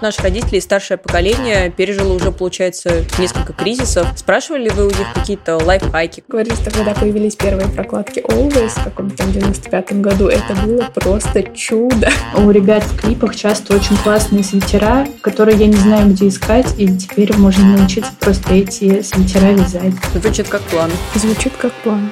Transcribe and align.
наши 0.00 0.22
родители 0.22 0.56
и 0.56 0.60
старшее 0.60 0.98
поколение 0.98 1.70
пережило 1.70 2.12
уже, 2.12 2.32
получается, 2.32 3.04
несколько 3.18 3.52
кризисов. 3.52 4.06
Спрашивали 4.16 4.64
ли 4.64 4.70
вы 4.70 4.86
у 4.86 4.90
них 4.90 5.06
какие-то 5.14 5.56
лайфхаки? 5.56 6.24
Говорили, 6.28 6.54
что 6.54 6.70
когда 6.70 6.94
появились 6.94 7.36
первые 7.36 7.68
прокладки 7.68 8.20
Always 8.20 8.70
в 8.80 8.84
каком-то 8.84 9.22
95-м 9.24 10.02
году, 10.02 10.28
это 10.28 10.54
было 10.54 10.88
просто 10.94 11.42
чудо. 11.42 12.10
У 12.36 12.50
ребят 12.50 12.82
в 12.84 13.00
клипах 13.00 13.36
часто 13.36 13.74
очень 13.74 13.96
классные 13.98 14.44
свитера, 14.44 15.06
которые 15.20 15.56
я 15.58 15.66
не 15.66 15.76
знаю, 15.76 16.10
где 16.10 16.28
искать, 16.28 16.74
и 16.78 16.86
теперь 16.96 17.36
можно 17.36 17.76
научиться 17.76 18.12
просто 18.20 18.54
эти 18.54 19.02
свитера 19.02 19.52
вязать. 19.52 19.94
Звучит 20.14 20.48
как 20.48 20.62
план. 20.62 20.90
Звучит 21.14 21.52
как 21.56 21.72
план. 21.72 22.10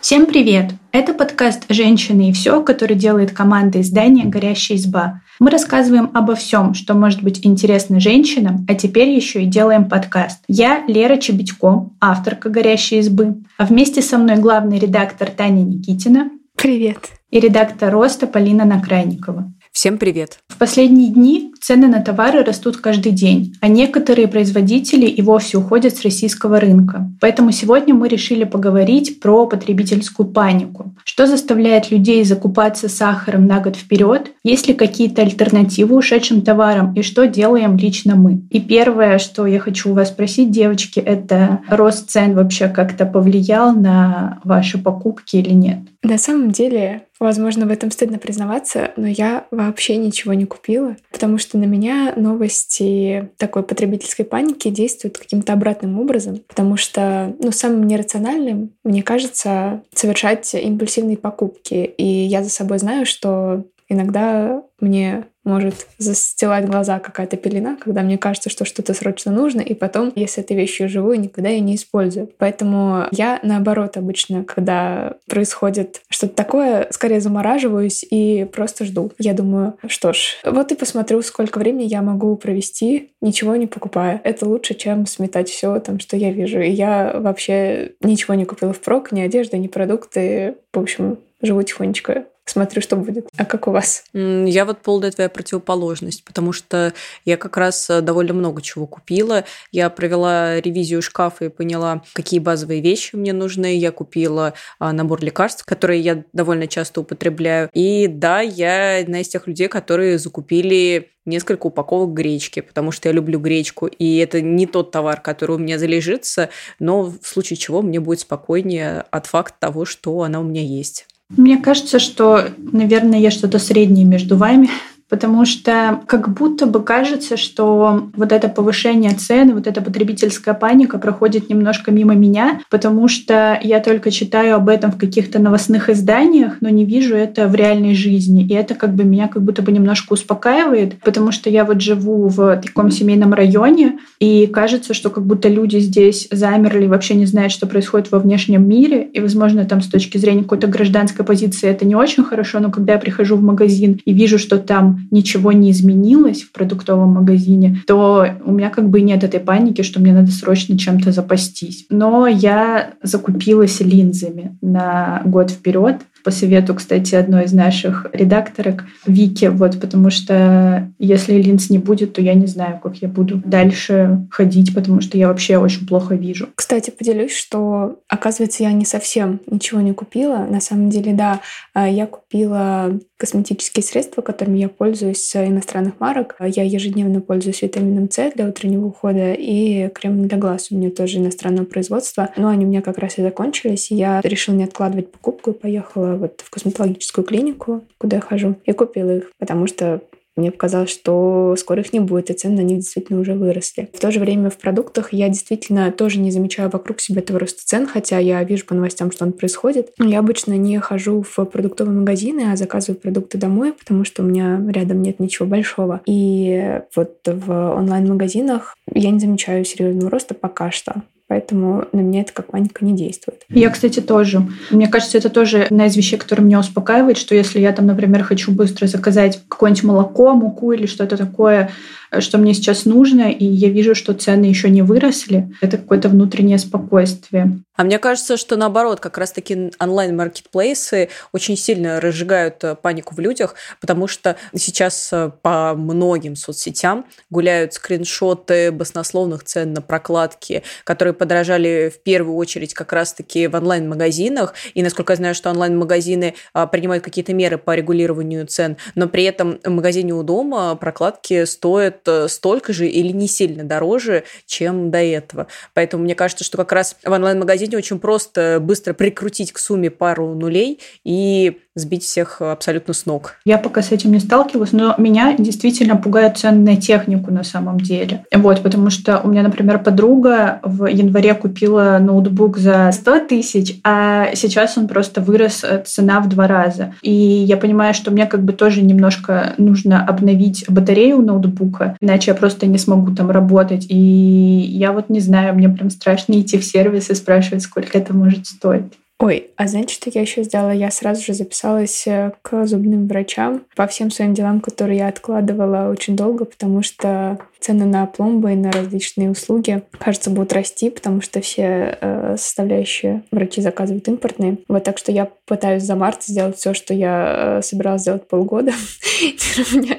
Всем 0.00 0.26
привет! 0.26 0.74
Это 0.92 1.12
подкаст 1.12 1.64
«Женщины 1.68 2.30
и 2.30 2.32
все», 2.32 2.62
который 2.62 2.94
делает 2.96 3.32
команда 3.32 3.80
издания 3.80 4.24
«Горящая 4.26 4.78
изба». 4.78 5.22
Мы 5.40 5.50
рассказываем 5.50 6.12
обо 6.14 6.36
всем, 6.36 6.74
что 6.74 6.94
может 6.94 7.20
быть 7.24 7.44
интересно 7.44 7.98
женщинам, 7.98 8.64
а 8.68 8.74
теперь 8.74 9.08
еще 9.08 9.42
и 9.42 9.46
делаем 9.46 9.88
подкаст. 9.88 10.44
Я 10.46 10.84
Лера 10.86 11.16
Чебедько, 11.16 11.90
авторка 12.00 12.48
«Горящей 12.48 13.00
избы», 13.00 13.42
а 13.58 13.66
вместе 13.66 14.00
со 14.00 14.18
мной 14.18 14.36
главный 14.36 14.78
редактор 14.78 15.30
Таня 15.30 15.64
Никитина. 15.64 16.30
Привет! 16.54 17.08
И 17.32 17.40
редактор 17.40 17.92
«Роста» 17.92 18.28
Полина 18.28 18.64
Накрайникова. 18.64 19.52
Всем 19.78 19.96
привет! 19.96 20.40
В 20.48 20.58
последние 20.58 21.08
дни 21.08 21.52
цены 21.60 21.86
на 21.86 22.02
товары 22.02 22.42
растут 22.42 22.78
каждый 22.78 23.12
день, 23.12 23.54
а 23.60 23.68
некоторые 23.68 24.26
производители 24.26 25.06
и 25.06 25.22
вовсе 25.22 25.56
уходят 25.58 25.94
с 25.94 26.02
российского 26.02 26.58
рынка. 26.58 27.08
Поэтому 27.20 27.52
сегодня 27.52 27.94
мы 27.94 28.08
решили 28.08 28.42
поговорить 28.42 29.20
про 29.20 29.46
потребительскую 29.46 30.30
панику. 30.30 30.96
Что 31.04 31.28
заставляет 31.28 31.92
людей 31.92 32.24
закупаться 32.24 32.88
сахаром 32.88 33.46
на 33.46 33.60
год 33.60 33.76
вперед? 33.76 34.32
Есть 34.42 34.66
ли 34.66 34.74
какие-то 34.74 35.22
альтернативы 35.22 35.96
ушедшим 35.96 36.42
товарам? 36.42 36.92
И 36.94 37.02
что 37.02 37.28
делаем 37.28 37.76
лично 37.76 38.16
мы? 38.16 38.42
И 38.50 38.58
первое, 38.58 39.18
что 39.18 39.46
я 39.46 39.60
хочу 39.60 39.92
у 39.92 39.94
вас 39.94 40.08
спросить, 40.08 40.50
девочки, 40.50 40.98
это 40.98 41.60
рост 41.68 42.10
цен 42.10 42.34
вообще 42.34 42.66
как-то 42.66 43.06
повлиял 43.06 43.72
на 43.72 44.40
ваши 44.42 44.76
покупки 44.76 45.36
или 45.36 45.54
нет? 45.54 45.78
На 46.02 46.18
самом 46.18 46.50
деле, 46.50 47.02
возможно, 47.20 47.66
в 47.66 47.70
этом 47.70 47.90
стыдно 47.90 48.18
признаваться, 48.18 48.92
но 48.96 49.06
я 49.06 49.46
вообще 49.50 49.96
ничего 49.96 50.34
не 50.34 50.44
купила, 50.44 50.96
потому 51.10 51.38
что 51.38 51.58
на 51.58 51.64
меня 51.64 52.12
новости 52.16 53.30
такой 53.36 53.62
потребительской 53.62 54.24
паники 54.24 54.68
действуют 54.68 55.18
каким-то 55.18 55.52
обратным 55.52 55.98
образом, 55.98 56.40
потому 56.46 56.76
что, 56.76 57.34
ну, 57.40 57.52
самым 57.52 57.86
нерациональным, 57.86 58.72
мне 58.84 59.02
кажется, 59.02 59.82
совершать 59.94 60.54
импульсивные 60.54 61.16
покупки. 61.16 61.74
И 61.96 62.04
я 62.04 62.42
за 62.42 62.50
собой 62.50 62.78
знаю, 62.78 63.06
что 63.06 63.64
иногда 63.88 64.62
мне 64.80 65.26
может 65.48 65.86
застилать 65.96 66.66
глаза 66.66 66.98
какая-то 66.98 67.36
пелена, 67.36 67.76
когда 67.76 68.02
мне 68.02 68.18
кажется, 68.18 68.50
что 68.50 68.64
что-то 68.64 68.92
срочно 68.92 69.32
нужно, 69.32 69.62
и 69.62 69.74
потом, 69.74 70.12
если 70.14 70.42
этой 70.42 70.56
вещью 70.56 70.88
живу, 70.88 71.14
никогда 71.14 71.48
ее 71.48 71.60
не 71.60 71.76
использую. 71.76 72.30
Поэтому 72.38 73.06
я, 73.10 73.40
наоборот, 73.42 73.96
обычно, 73.96 74.44
когда 74.44 75.14
происходит 75.26 76.02
что-то 76.10 76.34
такое, 76.34 76.88
скорее 76.90 77.20
замораживаюсь 77.20 78.04
и 78.08 78.46
просто 78.52 78.84
жду. 78.84 79.10
Я 79.18 79.32
думаю, 79.32 79.74
что 79.86 80.12
ж, 80.12 80.36
вот 80.44 80.70
и 80.70 80.76
посмотрю, 80.76 81.22
сколько 81.22 81.58
времени 81.58 81.84
я 81.84 82.02
могу 82.02 82.36
провести, 82.36 83.12
ничего 83.22 83.56
не 83.56 83.66
покупая. 83.66 84.20
Это 84.24 84.46
лучше, 84.46 84.74
чем 84.74 85.06
сметать 85.06 85.48
все 85.48 85.80
там, 85.80 85.98
что 85.98 86.16
я 86.16 86.30
вижу. 86.30 86.60
И 86.60 86.70
я 86.70 87.12
вообще 87.14 87.92
ничего 88.02 88.34
не 88.34 88.44
купила 88.44 88.74
впрок, 88.74 89.12
ни 89.12 89.20
одежды, 89.20 89.56
ни 89.56 89.68
продукты. 89.68 90.56
В 90.74 90.78
общем, 90.78 91.18
живу 91.40 91.62
тихонечко 91.62 92.26
смотрю, 92.50 92.82
что 92.82 92.96
будет. 92.96 93.28
А 93.36 93.44
как 93.44 93.68
у 93.68 93.70
вас? 93.70 94.04
Я 94.12 94.64
вот 94.64 94.78
полная 94.82 95.10
твоя 95.10 95.28
противоположность, 95.28 96.24
потому 96.24 96.52
что 96.52 96.92
я 97.24 97.36
как 97.36 97.56
раз 97.56 97.88
э, 97.90 98.00
довольно 98.00 98.34
много 98.34 98.62
чего 98.62 98.86
купила. 98.86 99.44
Я 99.72 99.90
провела 99.90 100.60
ревизию 100.60 101.02
шкафа 101.02 101.46
и 101.46 101.48
поняла, 101.48 102.02
какие 102.12 102.40
базовые 102.40 102.80
вещи 102.80 103.16
мне 103.16 103.32
нужны. 103.32 103.76
Я 103.76 103.92
купила 103.92 104.54
а, 104.78 104.92
набор 104.92 105.22
лекарств, 105.22 105.64
которые 105.64 106.00
я 106.00 106.24
довольно 106.32 106.66
часто 106.66 107.00
употребляю. 107.00 107.70
И 107.72 108.06
да, 108.06 108.40
я 108.40 108.98
одна 108.98 109.20
из 109.20 109.28
тех 109.28 109.46
людей, 109.46 109.68
которые 109.68 110.18
закупили 110.18 111.10
несколько 111.28 111.66
упаковок 111.66 112.14
гречки, 112.14 112.60
потому 112.60 112.90
что 112.90 113.08
я 113.08 113.12
люблю 113.12 113.38
гречку, 113.38 113.86
и 113.86 114.16
это 114.16 114.40
не 114.40 114.66
тот 114.66 114.90
товар, 114.90 115.20
который 115.20 115.56
у 115.56 115.58
меня 115.58 115.78
залежится, 115.78 116.48
но 116.78 117.02
в 117.04 117.20
случае 117.22 117.58
чего 117.58 117.82
мне 117.82 118.00
будет 118.00 118.20
спокойнее 118.20 119.04
от 119.10 119.26
факта 119.26 119.56
того, 119.60 119.84
что 119.84 120.22
она 120.22 120.40
у 120.40 120.44
меня 120.44 120.62
есть. 120.62 121.06
Мне 121.36 121.58
кажется, 121.58 121.98
что, 121.98 122.48
наверное, 122.56 123.18
я 123.18 123.30
что-то 123.30 123.58
среднее 123.58 124.04
между 124.04 124.36
вами 124.36 124.70
потому 125.08 125.44
что 125.44 126.00
как 126.06 126.28
будто 126.28 126.66
бы 126.66 126.82
кажется, 126.82 127.36
что 127.36 128.10
вот 128.14 128.32
это 128.32 128.48
повышение 128.48 129.12
цены, 129.12 129.54
вот 129.54 129.66
эта 129.66 129.80
потребительская 129.80 130.54
паника 130.54 130.98
проходит 130.98 131.48
немножко 131.48 131.90
мимо 131.90 132.14
меня, 132.14 132.60
потому 132.70 133.08
что 133.08 133.58
я 133.62 133.80
только 133.80 134.10
читаю 134.10 134.56
об 134.56 134.68
этом 134.68 134.92
в 134.92 134.98
каких-то 134.98 135.38
новостных 135.38 135.88
изданиях, 135.88 136.58
но 136.60 136.68
не 136.68 136.84
вижу 136.84 137.14
это 137.16 137.48
в 137.48 137.54
реальной 137.54 137.94
жизни. 137.94 138.46
И 138.46 138.54
это 138.54 138.74
как 138.74 138.94
бы 138.94 139.04
меня 139.04 139.28
как 139.28 139.42
будто 139.42 139.62
бы 139.62 139.72
немножко 139.72 140.12
успокаивает, 140.12 141.00
потому 141.00 141.32
что 141.32 141.48
я 141.50 141.64
вот 141.64 141.80
живу 141.80 142.28
в 142.28 142.56
таком 142.56 142.90
семейном 142.90 143.32
районе, 143.32 143.98
и 144.20 144.46
кажется, 144.46 144.94
что 144.94 145.10
как 145.10 145.24
будто 145.24 145.48
люди 145.48 145.78
здесь 145.78 146.28
замерли, 146.30 146.86
вообще 146.86 147.14
не 147.14 147.26
знают, 147.26 147.52
что 147.52 147.66
происходит 147.66 148.12
во 148.12 148.18
внешнем 148.18 148.68
мире, 148.68 149.08
и, 149.12 149.20
возможно, 149.20 149.64
там 149.64 149.80
с 149.80 149.86
точки 149.86 150.18
зрения 150.18 150.42
какой-то 150.42 150.66
гражданской 150.66 151.24
позиции 151.24 151.68
это 151.68 151.86
не 151.86 151.94
очень 151.94 152.24
хорошо, 152.24 152.60
но 152.60 152.70
когда 152.70 152.94
я 152.94 152.98
прихожу 152.98 153.36
в 153.36 153.42
магазин 153.42 154.00
и 154.04 154.12
вижу, 154.12 154.38
что 154.38 154.58
там 154.58 154.97
ничего 155.10 155.52
не 155.52 155.70
изменилось 155.70 156.42
в 156.42 156.52
продуктовом 156.52 157.14
магазине, 157.14 157.82
то 157.86 158.26
у 158.44 158.52
меня 158.52 158.70
как 158.70 158.88
бы 158.88 159.00
нет 159.00 159.24
этой 159.24 159.40
паники, 159.40 159.82
что 159.82 160.00
мне 160.00 160.12
надо 160.12 160.30
срочно 160.30 160.78
чем-то 160.78 161.12
запастись. 161.12 161.86
Но 161.90 162.26
я 162.26 162.90
закупилась 163.02 163.80
линзами 163.80 164.56
на 164.60 165.22
год 165.24 165.50
вперед 165.50 165.96
по 166.24 166.30
совету, 166.30 166.74
кстати, 166.74 167.14
одной 167.14 167.44
из 167.44 167.52
наших 167.52 168.06
редакторок 168.12 168.84
Вики, 169.06 169.46
вот, 169.46 169.80
потому 169.80 170.10
что 170.10 170.92
если 170.98 171.40
линз 171.40 171.70
не 171.70 171.78
будет, 171.78 172.12
то 172.12 172.20
я 172.20 172.34
не 172.34 172.46
знаю, 172.46 172.80
как 172.82 172.96
я 172.96 173.08
буду 173.08 173.40
дальше 173.44 174.26
ходить, 174.30 174.74
потому 174.74 175.00
что 175.00 175.16
я 175.16 175.28
вообще 175.28 175.58
очень 175.58 175.86
плохо 175.86 176.14
вижу. 176.16 176.48
Кстати, 176.54 176.90
поделюсь, 176.90 177.32
что, 177.32 178.00
оказывается, 178.08 178.62
я 178.62 178.72
не 178.72 178.84
совсем 178.84 179.40
ничего 179.46 179.80
не 179.80 179.92
купила. 179.92 180.46
На 180.50 180.60
самом 180.60 180.90
деле, 180.90 181.12
да, 181.14 181.40
а, 181.72 181.88
я 181.88 182.06
купила 182.06 182.98
косметические 183.18 183.82
средства, 183.82 184.22
которыми 184.22 184.58
я 184.58 184.68
пользуюсь 184.68 185.34
иностранных 185.34 186.00
марок. 186.00 186.36
Я 186.40 186.62
ежедневно 186.62 187.20
пользуюсь 187.20 187.62
витамином 187.62 188.10
С 188.10 188.32
для 188.34 188.46
утреннего 188.48 188.86
ухода 188.86 189.34
и 189.34 189.88
кремом 189.88 190.28
для 190.28 190.38
глаз 190.38 190.68
у 190.70 190.76
меня 190.76 190.90
тоже 190.90 191.18
иностранного 191.18 191.66
производства. 191.66 192.30
Но 192.36 192.48
они 192.48 192.64
у 192.64 192.68
меня 192.68 192.80
как 192.80 192.98
раз 192.98 193.18
и 193.18 193.22
закончились, 193.22 193.90
и 193.90 193.96
я 193.96 194.20
решила 194.22 194.54
не 194.54 194.64
откладывать 194.64 195.10
покупку 195.10 195.50
и 195.50 195.54
поехала 195.54 196.16
вот 196.16 196.42
в 196.44 196.50
косметологическую 196.50 197.24
клинику, 197.24 197.84
куда 197.98 198.16
я 198.16 198.22
хожу, 198.22 198.54
и 198.64 198.72
купила 198.72 199.18
их, 199.18 199.32
потому 199.38 199.66
что 199.66 200.00
мне 200.38 200.50
показалось, 200.50 200.90
что 200.90 201.54
скоро 201.58 201.80
их 201.80 201.92
не 201.92 202.00
будет, 202.00 202.30
и 202.30 202.32
цены 202.32 202.56
на 202.56 202.60
них 202.60 202.78
действительно 202.78 203.20
уже 203.20 203.34
выросли. 203.34 203.88
В 203.92 204.00
то 204.00 204.10
же 204.10 204.20
время 204.20 204.50
в 204.50 204.56
продуктах 204.56 205.12
я 205.12 205.28
действительно 205.28 205.90
тоже 205.92 206.18
не 206.18 206.30
замечаю 206.30 206.70
вокруг 206.70 207.00
себя 207.00 207.20
этого 207.20 207.38
роста 207.38 207.62
цен, 207.64 207.86
хотя 207.86 208.18
я 208.18 208.42
вижу 208.44 208.66
по 208.66 208.74
новостям, 208.74 209.10
что 209.12 209.24
он 209.24 209.32
происходит. 209.32 209.90
Я 209.98 210.20
обычно 210.20 210.54
не 210.54 210.78
хожу 210.78 211.22
в 211.22 211.44
продуктовые 211.44 211.98
магазины, 211.98 212.52
а 212.52 212.56
заказываю 212.56 213.00
продукты 213.00 213.38
домой, 213.38 213.72
потому 213.72 214.04
что 214.04 214.22
у 214.22 214.26
меня 214.26 214.62
рядом 214.68 215.02
нет 215.02 215.20
ничего 215.20 215.46
большого. 215.46 216.00
И 216.06 216.80
вот 216.94 217.18
в 217.26 217.50
онлайн-магазинах 217.50 218.74
я 218.92 219.10
не 219.10 219.18
замечаю 219.18 219.64
серьезного 219.64 220.10
роста 220.10 220.34
пока 220.34 220.70
что. 220.70 221.02
Поэтому 221.28 221.84
на 221.92 222.00
меня 222.00 222.22
это 222.22 222.32
как 222.32 222.46
паника 222.46 222.84
не 222.84 222.96
действует. 222.96 223.42
Я, 223.50 223.68
кстати, 223.70 224.00
тоже. 224.00 224.46
Мне 224.70 224.88
кажется, 224.88 225.18
это 225.18 225.28
тоже 225.28 225.64
одна 225.64 225.86
из 225.86 225.96
вещей, 225.96 226.16
которая 226.16 226.46
меня 226.46 226.58
успокаивает, 226.58 227.18
что 227.18 227.34
если 227.34 227.60
я 227.60 227.72
там, 227.72 227.86
например, 227.86 228.24
хочу 228.24 228.50
быстро 228.50 228.86
заказать 228.86 229.42
какое-нибудь 229.46 229.84
молоко, 229.84 230.32
муку 230.32 230.72
или 230.72 230.86
что-то 230.86 231.18
такое, 231.18 231.70
что 232.18 232.38
мне 232.38 232.54
сейчас 232.54 232.84
нужно, 232.84 233.30
и 233.30 233.44
я 233.44 233.68
вижу, 233.68 233.94
что 233.94 234.14
цены 234.14 234.46
еще 234.46 234.70
не 234.70 234.82
выросли, 234.82 235.52
это 235.60 235.76
какое-то 235.76 236.08
внутреннее 236.08 236.58
спокойствие. 236.58 237.60
А 237.76 237.84
мне 237.84 237.98
кажется, 237.98 238.36
что 238.36 238.56
наоборот, 238.56 238.98
как 238.98 239.18
раз-таки 239.18 239.70
онлайн-маркетплейсы 239.78 241.10
очень 241.32 241.56
сильно 241.56 242.00
разжигают 242.00 242.64
э, 242.64 242.74
панику 242.74 243.14
в 243.14 243.20
людях, 243.20 243.54
потому 243.80 244.08
что 244.08 244.36
сейчас 244.56 245.10
э, 245.12 245.30
по 245.42 245.74
многим 245.74 246.34
соцсетям 246.34 247.04
гуляют 247.30 247.74
скриншоты 247.74 248.72
баснословных 248.72 249.44
цен 249.44 249.74
на 249.74 249.80
прокладки, 249.80 250.64
которые 250.82 251.14
подорожали 251.18 251.92
в 251.94 252.00
первую 252.02 252.36
очередь 252.36 252.74
как 252.74 252.92
раз-таки 252.92 253.46
в 253.46 253.54
онлайн-магазинах. 253.54 254.54
И, 254.74 254.82
насколько 254.82 255.12
я 255.12 255.16
знаю, 255.16 255.34
что 255.34 255.50
онлайн-магазины 255.50 256.34
а, 256.52 256.66
принимают 256.66 257.04
какие-то 257.04 257.34
меры 257.34 257.58
по 257.58 257.74
регулированию 257.74 258.46
цен, 258.46 258.76
но 258.94 259.08
при 259.08 259.24
этом 259.24 259.58
в 259.62 259.70
магазине 259.70 260.14
у 260.14 260.22
дома 260.22 260.74
прокладки 260.76 261.44
стоят 261.44 262.06
э, 262.06 262.28
столько 262.28 262.72
же 262.72 262.86
или 262.86 263.12
не 263.12 263.28
сильно 263.28 263.64
дороже, 263.64 264.24
чем 264.46 264.90
до 264.90 264.98
этого. 264.98 265.48
Поэтому 265.74 266.04
мне 266.04 266.14
кажется, 266.14 266.44
что 266.44 266.56
как 266.56 266.72
раз 266.72 266.96
в 267.04 267.10
онлайн-магазине 267.10 267.76
очень 267.76 267.98
просто 267.98 268.58
быстро 268.60 268.94
прикрутить 268.94 269.52
к 269.52 269.58
сумме 269.58 269.90
пару 269.90 270.34
нулей 270.34 270.80
и 271.04 271.60
сбить 271.74 272.02
всех 272.02 272.42
абсолютно 272.42 272.92
с 272.92 273.06
ног. 273.06 273.36
Я 273.44 273.58
пока 273.58 273.82
с 273.82 273.92
этим 273.92 274.12
не 274.12 274.18
сталкивалась, 274.18 274.72
но 274.72 274.94
меня 274.98 275.34
действительно 275.38 275.96
пугает 275.96 276.38
цены 276.38 276.72
на 276.72 276.80
технику 276.80 277.32
на 277.32 277.44
самом 277.44 277.78
деле. 277.80 278.24
Вот, 278.32 278.62
потому 278.62 278.90
что 278.90 279.20
у 279.20 279.28
меня, 279.28 279.42
например, 279.42 279.82
подруга 279.82 280.60
в 280.62 280.86
январе 280.86 281.07
купила 281.34 281.98
ноутбук 282.00 282.58
за 282.58 282.90
100 282.92 283.20
тысяч, 283.26 283.80
а 283.84 284.34
сейчас 284.34 284.76
он 284.78 284.88
просто 284.88 285.20
вырос 285.20 285.64
э, 285.64 285.82
цена 285.84 286.20
в 286.20 286.28
два 286.28 286.46
раза. 286.46 286.94
И 287.02 287.12
я 287.12 287.56
понимаю, 287.56 287.94
что 287.94 288.10
мне 288.10 288.26
как 288.26 288.42
бы 288.42 288.52
тоже 288.52 288.82
немножко 288.82 289.54
нужно 289.58 290.04
обновить 290.04 290.64
батарею 290.68 291.22
ноутбука, 291.22 291.96
иначе 292.00 292.30
я 292.30 292.34
просто 292.34 292.66
не 292.66 292.78
смогу 292.78 293.14
там 293.14 293.30
работать. 293.30 293.86
И 293.88 293.96
я 293.96 294.92
вот 294.92 295.08
не 295.08 295.20
знаю, 295.20 295.54
мне 295.54 295.68
прям 295.68 295.90
страшно 295.90 296.38
идти 296.40 296.58
в 296.58 296.64
сервис 296.64 297.10
и 297.10 297.14
спрашивать, 297.14 297.62
сколько 297.62 297.98
это 297.98 298.14
может 298.14 298.46
стоить. 298.46 298.92
Ой, 299.20 299.50
а 299.56 299.66
знаете, 299.66 299.94
что 299.94 300.10
я 300.14 300.20
еще 300.20 300.44
сделала? 300.44 300.70
Я 300.70 300.92
сразу 300.92 301.24
же 301.24 301.34
записалась 301.34 302.06
э, 302.06 302.30
к 302.40 302.66
зубным 302.66 303.08
врачам 303.08 303.62
по 303.74 303.88
всем 303.88 304.12
своим 304.12 304.32
делам, 304.32 304.60
которые 304.60 304.98
я 304.98 305.08
откладывала 305.08 305.90
очень 305.90 306.14
долго, 306.14 306.44
потому 306.44 306.84
что 306.84 307.36
цены 307.60 307.84
на 307.84 308.06
пломбы 308.06 308.52
и 308.52 308.56
на 308.56 308.70
различные 308.70 309.30
услуги, 309.30 309.82
кажется, 309.98 310.30
будут 310.30 310.52
расти, 310.52 310.90
потому 310.90 311.20
что 311.20 311.40
все 311.40 311.98
э, 312.00 312.36
составляющие 312.38 313.22
врачи 313.30 313.60
заказывают 313.60 314.08
импортные. 314.08 314.58
Вот 314.68 314.84
так 314.84 314.98
что 314.98 315.12
я 315.12 315.28
пытаюсь 315.46 315.82
за 315.82 315.96
март 315.96 316.22
сделать 316.24 316.56
все, 316.56 316.74
что 316.74 316.94
я 316.94 317.58
э, 317.58 317.62
собиралась 317.62 318.02
сделать 318.02 318.28
полгода. 318.28 318.72
у 319.72 319.76
меня 319.76 319.98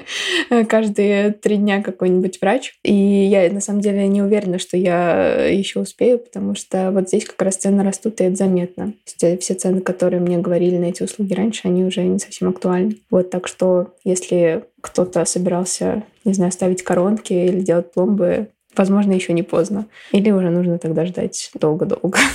э, 0.50 0.64
каждые 0.64 1.32
три 1.32 1.56
дня 1.56 1.82
какой-нибудь 1.82 2.40
врач. 2.40 2.74
И 2.82 2.94
я 2.94 3.50
на 3.52 3.60
самом 3.60 3.80
деле 3.80 4.06
не 4.08 4.22
уверена, 4.22 4.58
что 4.58 4.76
я 4.76 5.46
еще 5.46 5.80
успею, 5.80 6.18
потому 6.18 6.54
что 6.54 6.90
вот 6.90 7.08
здесь 7.08 7.24
как 7.24 7.40
раз 7.42 7.56
цены 7.56 7.82
растут, 7.82 8.20
и 8.20 8.24
это 8.24 8.36
заметно. 8.36 8.94
Э, 9.22 9.36
все 9.38 9.54
цены, 9.54 9.80
которые 9.80 10.20
мне 10.20 10.38
говорили 10.38 10.78
на 10.78 10.86
эти 10.86 11.02
услуги 11.02 11.34
раньше, 11.34 11.68
они 11.68 11.84
уже 11.84 12.02
не 12.02 12.18
совсем 12.18 12.48
актуальны. 12.48 12.96
Вот 13.10 13.30
так 13.30 13.48
что 13.48 13.94
если 14.04 14.64
кто-то 14.80 15.24
собирался, 15.24 16.04
не 16.24 16.32
знаю, 16.32 16.52
ставить 16.52 16.82
коронки 16.82 17.32
или 17.32 17.60
делать 17.60 17.92
пломбы, 17.92 18.48
возможно, 18.76 19.12
еще 19.12 19.32
не 19.32 19.42
поздно. 19.42 19.86
Или 20.12 20.30
уже 20.30 20.50
нужно 20.50 20.78
тогда 20.78 21.04
ждать 21.06 21.50
долго-долго. 21.54 22.18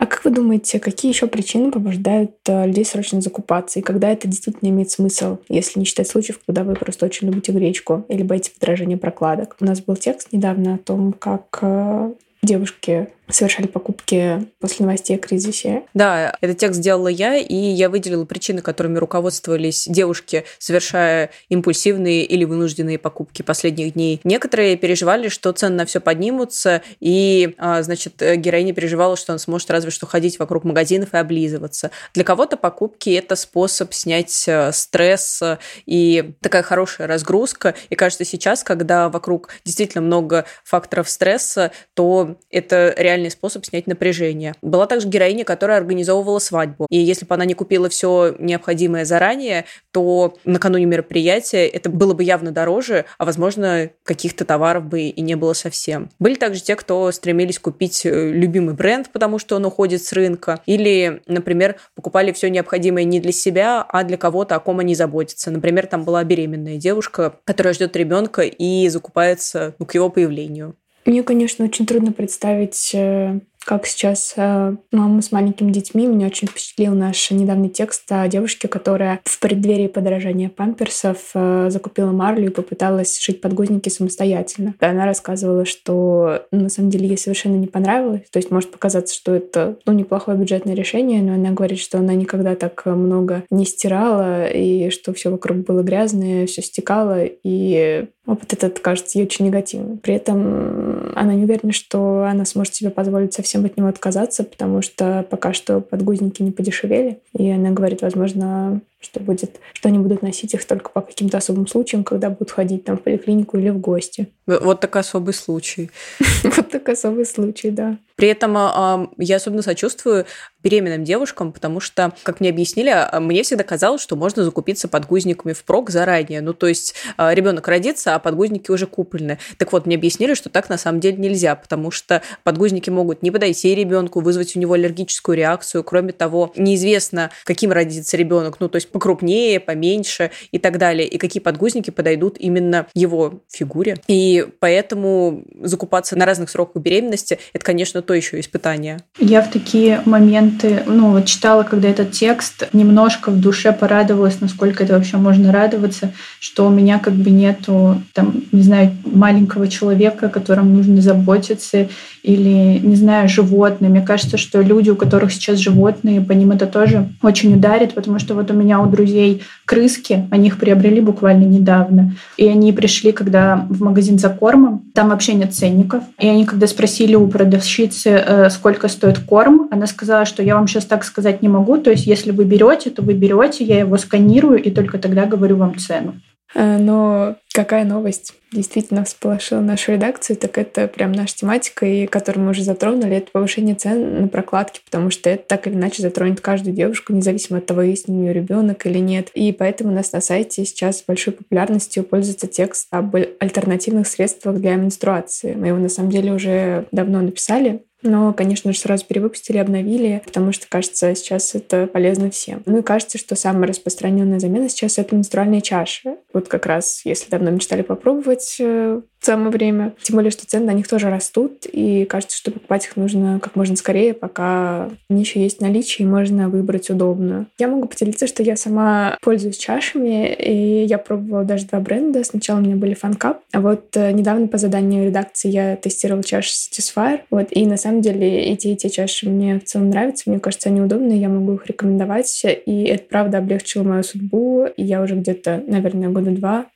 А 0.00 0.06
как 0.06 0.24
вы 0.24 0.30
думаете, 0.30 0.78
какие 0.78 1.12
еще 1.12 1.26
причины 1.26 1.72
побуждают 1.72 2.30
э, 2.46 2.66
людей 2.68 2.84
срочно 2.84 3.20
закупаться? 3.20 3.80
И 3.80 3.82
когда 3.82 4.12
это 4.12 4.28
действительно 4.28 4.68
имеет 4.68 4.92
смысл, 4.92 5.38
если 5.48 5.80
не 5.80 5.84
считать 5.84 6.06
случаев, 6.06 6.38
когда 6.46 6.62
вы 6.62 6.74
просто 6.74 7.04
очень 7.04 7.26
любите 7.26 7.50
гречку 7.50 8.04
или 8.08 8.22
боитесь 8.22 8.50
подражания 8.50 8.96
прокладок? 8.96 9.56
У 9.58 9.64
нас 9.64 9.80
был 9.80 9.96
текст 9.96 10.28
недавно 10.30 10.74
о 10.74 10.78
том, 10.78 11.12
как 11.12 11.58
э, 11.62 12.12
девушки 12.44 13.08
совершали 13.30 13.66
покупки 13.66 14.46
после 14.60 14.86
новостей 14.86 15.16
о 15.16 15.18
кризисе. 15.18 15.82
Да, 15.94 16.34
этот 16.40 16.58
текст 16.58 16.80
сделала 16.80 17.08
я, 17.08 17.36
и 17.36 17.54
я 17.54 17.88
выделила 17.88 18.24
причины, 18.24 18.62
которыми 18.62 18.98
руководствовались 18.98 19.86
девушки, 19.88 20.44
совершая 20.58 21.30
импульсивные 21.48 22.24
или 22.24 22.44
вынужденные 22.44 22.98
покупки 22.98 23.42
последних 23.42 23.94
дней. 23.94 24.20
Некоторые 24.24 24.76
переживали, 24.76 25.28
что 25.28 25.52
цены 25.52 25.76
на 25.76 25.86
все 25.86 26.00
поднимутся, 26.00 26.82
и, 27.00 27.54
а, 27.58 27.82
значит, 27.82 28.14
героиня 28.18 28.72
переживала, 28.72 29.16
что 29.16 29.32
он 29.32 29.38
сможет 29.38 29.70
разве 29.70 29.90
что 29.90 30.06
ходить 30.06 30.38
вокруг 30.38 30.64
магазинов 30.64 31.12
и 31.12 31.16
облизываться. 31.16 31.90
Для 32.14 32.24
кого-то 32.24 32.56
покупки– 32.56 33.10
это 33.10 33.36
способ 33.36 33.92
снять 33.92 34.44
э, 34.46 34.72
стресс 34.72 35.42
и 35.86 36.32
такая 36.40 36.62
хорошая 36.62 37.06
разгрузка. 37.06 37.74
И 37.90 37.94
кажется, 37.94 38.24
сейчас, 38.24 38.62
когда 38.62 39.08
вокруг 39.08 39.50
действительно 39.64 40.02
много 40.02 40.44
факторов 40.64 41.08
стресса, 41.08 41.72
то 41.94 42.36
это 42.50 42.94
реально 42.96 43.17
реальный 43.18 43.30
способ 43.30 43.64
снять 43.64 43.86
напряжение. 43.86 44.54
Была 44.62 44.86
также 44.86 45.08
героиня, 45.08 45.44
которая 45.44 45.78
организовывала 45.78 46.38
свадьбу. 46.38 46.86
И 46.90 46.98
если 46.98 47.26
бы 47.26 47.34
она 47.34 47.44
не 47.44 47.54
купила 47.54 47.88
все 47.88 48.34
необходимое 48.38 49.04
заранее, 49.04 49.64
то 49.92 50.36
накануне 50.44 50.86
мероприятия 50.86 51.66
это 51.66 51.90
было 51.90 52.14
бы 52.14 52.22
явно 52.24 52.52
дороже, 52.52 53.04
а, 53.18 53.24
возможно, 53.24 53.90
каких-то 54.04 54.44
товаров 54.44 54.84
бы 54.84 55.02
и 55.02 55.20
не 55.20 55.34
было 55.34 55.52
совсем. 55.52 56.10
Были 56.18 56.34
также 56.34 56.62
те, 56.62 56.76
кто 56.76 57.10
стремились 57.12 57.58
купить 57.58 58.06
э, 58.06 58.30
любимый 58.30 58.74
бренд, 58.74 59.10
потому 59.10 59.38
что 59.38 59.56
он 59.56 59.64
уходит 59.64 60.02
с 60.02 60.12
рынка. 60.12 60.60
Или, 60.66 61.22
например, 61.26 61.76
покупали 61.94 62.32
все 62.32 62.48
необходимое 62.50 63.04
не 63.04 63.20
для 63.20 63.32
себя, 63.32 63.84
а 63.88 64.04
для 64.04 64.16
кого-то, 64.16 64.54
о 64.54 64.60
ком 64.60 64.78
они 64.78 64.94
заботятся. 64.94 65.50
Например, 65.50 65.86
там 65.86 66.04
была 66.04 66.22
беременная 66.24 66.76
девушка, 66.76 67.34
которая 67.44 67.74
ждет 67.74 67.96
ребенка 67.96 68.42
и 68.42 68.88
закупается 68.88 69.74
ну, 69.78 69.86
к 69.86 69.94
его 69.94 70.08
появлению. 70.08 70.76
Мне, 71.08 71.22
конечно, 71.22 71.64
очень 71.64 71.86
трудно 71.86 72.12
представить 72.12 72.90
э, 72.92 73.40
как 73.68 73.84
сейчас 73.84 74.32
э, 74.36 74.76
мама 74.92 75.20
с 75.20 75.30
маленькими 75.30 75.70
детьми. 75.70 76.06
Меня 76.06 76.28
очень 76.28 76.48
впечатлил 76.48 76.94
наш 76.94 77.30
недавний 77.30 77.68
текст 77.68 78.10
о 78.10 78.26
девушке, 78.26 78.66
которая 78.66 79.20
в 79.24 79.38
преддверии 79.40 79.88
подорожания 79.88 80.48
памперсов 80.48 81.18
э, 81.34 81.68
закупила 81.68 82.10
марлю 82.10 82.46
и 82.46 82.50
попыталась 82.50 83.18
шить 83.18 83.42
подгузники 83.42 83.90
самостоятельно. 83.90 84.74
Она 84.80 85.04
рассказывала, 85.04 85.66
что 85.66 86.46
ну, 86.50 86.62
на 86.62 86.68
самом 86.70 86.88
деле 86.88 87.08
ей 87.08 87.18
совершенно 87.18 87.56
не 87.56 87.66
понравилось. 87.66 88.22
То 88.32 88.38
есть 88.38 88.50
может 88.50 88.70
показаться, 88.70 89.14
что 89.14 89.34
это 89.34 89.76
ну, 89.84 89.92
неплохое 89.92 90.38
бюджетное 90.38 90.74
решение, 90.74 91.20
но 91.20 91.34
она 91.34 91.50
говорит, 91.50 91.78
что 91.78 91.98
она 91.98 92.14
никогда 92.14 92.54
так 92.54 92.86
много 92.86 93.44
не 93.50 93.66
стирала, 93.66 94.46
и 94.46 94.88
что 94.88 95.12
все 95.12 95.30
вокруг 95.30 95.58
было 95.58 95.82
грязное, 95.82 96.46
все 96.46 96.62
стекало, 96.62 97.22
и 97.22 98.06
опыт 98.28 98.52
этот 98.52 98.78
кажется 98.78 99.18
ей 99.18 99.24
очень 99.24 99.46
негативным. 99.46 99.98
При 99.98 100.14
этом 100.14 101.12
она 101.16 101.34
не 101.34 101.44
уверена, 101.44 101.72
что 101.72 102.24
она 102.24 102.44
сможет 102.44 102.74
себе 102.74 102.90
позволить 102.90 103.32
совсем 103.32 103.57
совсем 103.58 103.64
от 103.64 103.76
него 103.76 103.88
отказаться, 103.88 104.44
потому 104.44 104.82
что 104.82 105.26
пока 105.28 105.52
что 105.52 105.80
подгузники 105.80 106.42
не 106.42 106.52
подешевели. 106.52 107.18
И 107.36 107.50
она 107.50 107.70
говорит, 107.70 108.02
возможно, 108.02 108.80
что 109.00 109.20
будет, 109.20 109.60
что 109.74 109.88
они 109.88 109.98
будут 109.98 110.22
носить 110.22 110.54
их 110.54 110.64
только 110.64 110.90
по 110.90 111.00
каким-то 111.00 111.38
особым 111.38 111.66
случаям, 111.68 112.02
когда 112.02 112.30
будут 112.30 112.50
ходить 112.50 112.84
там 112.84 112.96
в 112.96 113.02
поликлинику 113.02 113.56
или 113.56 113.70
в 113.70 113.78
гости. 113.78 114.28
Вот 114.46 114.80
такой 114.80 115.02
особый 115.02 115.34
случай. 115.34 115.90
Вот 116.44 116.70
такой 116.70 116.94
особый 116.94 117.26
случай, 117.26 117.70
да. 117.70 117.98
При 118.16 118.28
этом 118.28 118.56
а, 118.56 119.08
я 119.16 119.36
особенно 119.36 119.62
сочувствую 119.62 120.26
беременным 120.62 121.04
девушкам, 121.04 121.52
потому 121.52 121.78
что, 121.78 122.12
как 122.24 122.40
мне 122.40 122.50
объяснили, 122.50 122.88
а, 122.90 123.20
мне 123.20 123.42
всегда 123.44 123.62
казалось, 123.62 124.02
что 124.02 124.16
можно 124.16 124.42
закупиться 124.42 124.88
подгузниками 124.88 125.52
впрок 125.52 125.90
заранее. 125.90 126.40
Ну, 126.40 126.52
то 126.52 126.66
есть 126.66 126.94
а, 127.16 127.32
ребенок 127.32 127.68
родится, 127.68 128.14
а 128.14 128.18
подгузники 128.18 128.70
уже 128.70 128.86
куплены. 128.86 129.38
Так 129.56 129.72
вот, 129.72 129.86
мне 129.86 129.94
объяснили, 129.96 130.34
что 130.34 130.48
так 130.48 130.68
на 130.68 130.78
самом 130.78 131.00
деле 131.00 131.16
нельзя, 131.16 131.54
потому 131.54 131.90
что 131.90 132.22
подгузники 132.42 132.90
могут 132.90 133.22
не 133.22 133.30
подойти 133.30 133.74
ребенку, 133.74 134.20
вызвать 134.20 134.56
у 134.56 134.58
него 134.58 134.74
аллергическую 134.74 135.36
реакцию. 135.36 135.84
Кроме 135.84 136.12
того, 136.12 136.52
неизвестно, 136.56 137.30
каким 137.44 137.70
родится 137.70 138.16
ребенок. 138.16 138.58
Ну, 138.58 138.68
то 138.68 138.76
есть 138.76 138.87
покрупнее, 138.90 139.60
поменьше 139.60 140.30
и 140.52 140.58
так 140.58 140.78
далее. 140.78 141.06
И 141.06 141.18
какие 141.18 141.42
подгузники 141.42 141.90
подойдут 141.90 142.36
именно 142.38 142.86
его 142.94 143.40
фигуре. 143.48 143.96
И 144.06 144.46
поэтому 144.60 145.44
закупаться 145.62 146.16
на 146.16 146.26
разных 146.26 146.50
сроках 146.50 146.82
беременности– 146.82 147.38
это, 147.52 147.64
конечно, 147.64 148.02
то 148.02 148.14
еще 148.14 148.40
испытание. 148.40 148.98
Я 149.18 149.42
в 149.42 149.50
такие 149.50 150.02
моменты, 150.04 150.82
ну, 150.86 151.12
вот 151.12 151.26
читала, 151.26 151.62
когда 151.62 151.88
этот 151.88 152.12
текст, 152.12 152.68
немножко 152.72 153.30
в 153.30 153.40
душе 153.40 153.72
порадовалась, 153.72 154.40
насколько 154.40 154.84
это 154.84 154.94
вообще 154.94 155.16
можно 155.16 155.52
радоваться, 155.52 156.12
что 156.40 156.66
у 156.66 156.70
меня 156.70 156.98
как 156.98 157.14
бы 157.14 157.30
нету, 157.30 158.00
там, 158.14 158.42
не 158.52 158.62
знаю, 158.62 158.96
маленького 159.04 159.68
человека, 159.68 160.26
о 160.26 160.30
котором 160.30 160.74
нужно 160.74 161.00
заботиться, 161.00 161.88
или, 162.22 162.78
не 162.78 162.96
знаю, 162.96 163.28
животные. 163.28 163.90
Мне 163.90 164.02
кажется, 164.02 164.36
что 164.36 164.60
люди, 164.60 164.90
у 164.90 164.96
которых 164.96 165.32
сейчас 165.32 165.58
животные, 165.58 166.20
по 166.20 166.32
ним 166.32 166.52
это 166.52 166.66
тоже 166.66 167.08
очень 167.22 167.54
ударит, 167.54 167.94
потому 167.94 168.18
что 168.18 168.34
вот 168.34 168.50
у 168.50 168.54
меня 168.54 168.77
у 168.82 168.86
друзей 168.86 169.42
крыски, 169.64 170.26
они 170.30 170.48
их 170.48 170.58
приобрели 170.58 171.00
буквально 171.00 171.44
недавно, 171.44 172.14
и 172.36 172.46
они 172.48 172.72
пришли, 172.72 173.12
когда 173.12 173.66
в 173.68 173.82
магазин 173.82 174.18
за 174.18 174.30
кормом, 174.30 174.82
там 174.94 175.10
вообще 175.10 175.34
нет 175.34 175.54
ценников, 175.54 176.02
и 176.18 176.26
они, 176.26 176.46
когда 176.46 176.66
спросили 176.66 177.14
у 177.14 177.28
продавщицы, 177.28 178.10
э, 178.10 178.50
сколько 178.50 178.88
стоит 178.88 179.18
корм, 179.18 179.68
она 179.70 179.86
сказала, 179.86 180.24
что 180.24 180.42
я 180.42 180.54
вам 180.54 180.66
сейчас 180.66 180.84
так 180.84 181.04
сказать 181.04 181.42
не 181.42 181.48
могу, 181.48 181.78
то 181.78 181.90
есть 181.90 182.06
если 182.06 182.30
вы 182.30 182.44
берете, 182.44 182.90
то 182.90 183.02
вы 183.02 183.14
берете, 183.14 183.64
я 183.64 183.80
его 183.80 183.96
сканирую, 183.98 184.62
и 184.62 184.70
только 184.70 184.98
тогда 184.98 185.26
говорю 185.26 185.56
вам 185.56 185.78
цену. 185.78 186.14
Э, 186.54 186.78
но 186.78 187.36
какая 187.52 187.84
новость 187.84 188.34
действительно 188.52 189.04
всполошила 189.04 189.60
нашу 189.60 189.92
редакцию, 189.92 190.36
так 190.36 190.56
это 190.56 190.88
прям 190.88 191.12
наша 191.12 191.36
тематика, 191.36 191.84
и 191.84 192.06
которую 192.06 192.44
мы 192.44 192.50
уже 192.52 192.62
затронули, 192.62 193.16
это 193.16 193.30
повышение 193.30 193.74
цен 193.74 194.22
на 194.22 194.28
прокладки, 194.28 194.80
потому 194.84 195.10
что 195.10 195.28
это 195.28 195.44
так 195.46 195.66
или 195.66 195.74
иначе 195.74 196.02
затронет 196.02 196.40
каждую 196.40 196.74
девушку, 196.74 197.12
независимо 197.12 197.58
от 197.58 197.66
того, 197.66 197.82
есть 197.82 198.08
у 198.08 198.12
нее 198.12 198.32
ребенок 198.32 198.86
или 198.86 198.98
нет. 198.98 199.28
И 199.34 199.52
поэтому 199.52 199.90
у 199.90 199.94
нас 199.94 200.12
на 200.12 200.20
сайте 200.20 200.64
сейчас 200.64 201.04
большой 201.06 201.34
популярностью 201.34 202.04
пользуется 202.04 202.46
текст 202.46 202.86
об 202.90 203.14
альтернативных 203.14 204.06
средствах 204.06 204.56
для 204.56 204.76
менструации. 204.76 205.54
Мы 205.54 205.68
его 205.68 205.78
на 205.78 205.88
самом 205.88 206.10
деле 206.10 206.32
уже 206.32 206.86
давно 206.90 207.20
написали, 207.20 207.82
Но, 208.02 208.32
конечно 208.32 208.72
же, 208.72 208.78
сразу 208.78 209.04
перевыпустили, 209.04 209.58
обновили, 209.58 210.22
потому 210.24 210.52
что, 210.52 210.66
кажется, 210.68 211.14
сейчас 211.14 211.54
это 211.54 211.86
полезно 211.86 212.30
всем. 212.30 212.62
Ну 212.64 212.78
и 212.78 212.82
кажется, 212.82 213.18
что 213.18 213.34
самая 213.34 213.68
распространенная 213.68 214.38
замена 214.38 214.68
сейчас— 214.68 214.98
это 214.98 215.16
менструальные 215.16 215.62
чаши. 215.62 216.16
Вот 216.32 216.48
как 216.48 216.66
раз, 216.66 217.02
если 217.04 217.28
давно 217.28 217.50
мечтали 217.50 217.82
попробовать, 217.82 218.56
э, 218.60 219.00
самое 219.20 219.50
время. 219.50 219.94
Тем 220.02 220.16
более, 220.16 220.30
что 220.30 220.46
цены 220.46 220.66
на 220.66 220.72
них 220.72 220.88
тоже 220.88 221.10
растут, 221.10 221.66
и 221.70 222.04
кажется, 222.04 222.36
что 222.36 222.50
покупать 222.50 222.86
их 222.86 222.96
нужно 222.96 223.40
как 223.40 223.56
можно 223.56 223.76
скорее, 223.76 224.14
пока 224.14 224.90
они 225.10 225.20
еще 225.20 225.40
есть 225.42 225.58
в 225.58 225.62
наличии, 225.62 226.02
и 226.02 226.06
можно 226.06 226.48
выбрать 226.48 226.90
удобную. 226.90 227.46
Я 227.58 227.68
могу 227.68 227.88
поделиться, 227.88 228.26
что 228.26 228.42
я 228.42 228.56
сама 228.56 229.16
пользуюсь 229.22 229.58
чашами, 229.58 230.32
и 230.32 230.84
я 230.84 230.98
пробовала 230.98 231.44
даже 231.44 231.66
два 231.66 231.80
бренда. 231.80 232.24
Сначала 232.24 232.58
у 232.58 232.62
меня 232.62 232.76
были 232.76 232.96
FunCup, 233.00 233.36
а 233.52 233.60
вот 233.60 233.96
э, 233.96 234.12
недавно 234.12 234.46
по 234.46 234.58
заданию 234.58 235.06
редакции 235.06 235.50
я 235.50 235.76
тестировала 235.76 236.24
чаши 236.24 236.52
Satisfyer, 236.52 237.20
вот, 237.30 237.48
и 237.50 237.66
на 237.66 237.76
самом 237.76 238.00
деле 238.00 238.44
эти 238.44 238.68
эти 238.68 238.88
чаши 238.88 239.28
мне 239.28 239.58
в 239.58 239.64
целом 239.64 239.90
нравятся, 239.90 240.30
мне 240.30 240.40
кажется, 240.40 240.68
они 240.68 240.80
удобные, 240.80 241.20
я 241.20 241.28
могу 241.28 241.54
их 241.54 241.66
рекомендовать, 241.66 242.44
и 242.44 242.84
это 242.84 243.04
правда 243.04 243.38
облегчило 243.38 243.82
мою 243.82 244.02
судьбу, 244.02 244.66
и 244.76 244.84
я 244.84 245.02
уже 245.02 245.14
где-то, 245.14 245.62
наверное, 245.66 246.08
года 246.08 246.30
два 246.30 246.66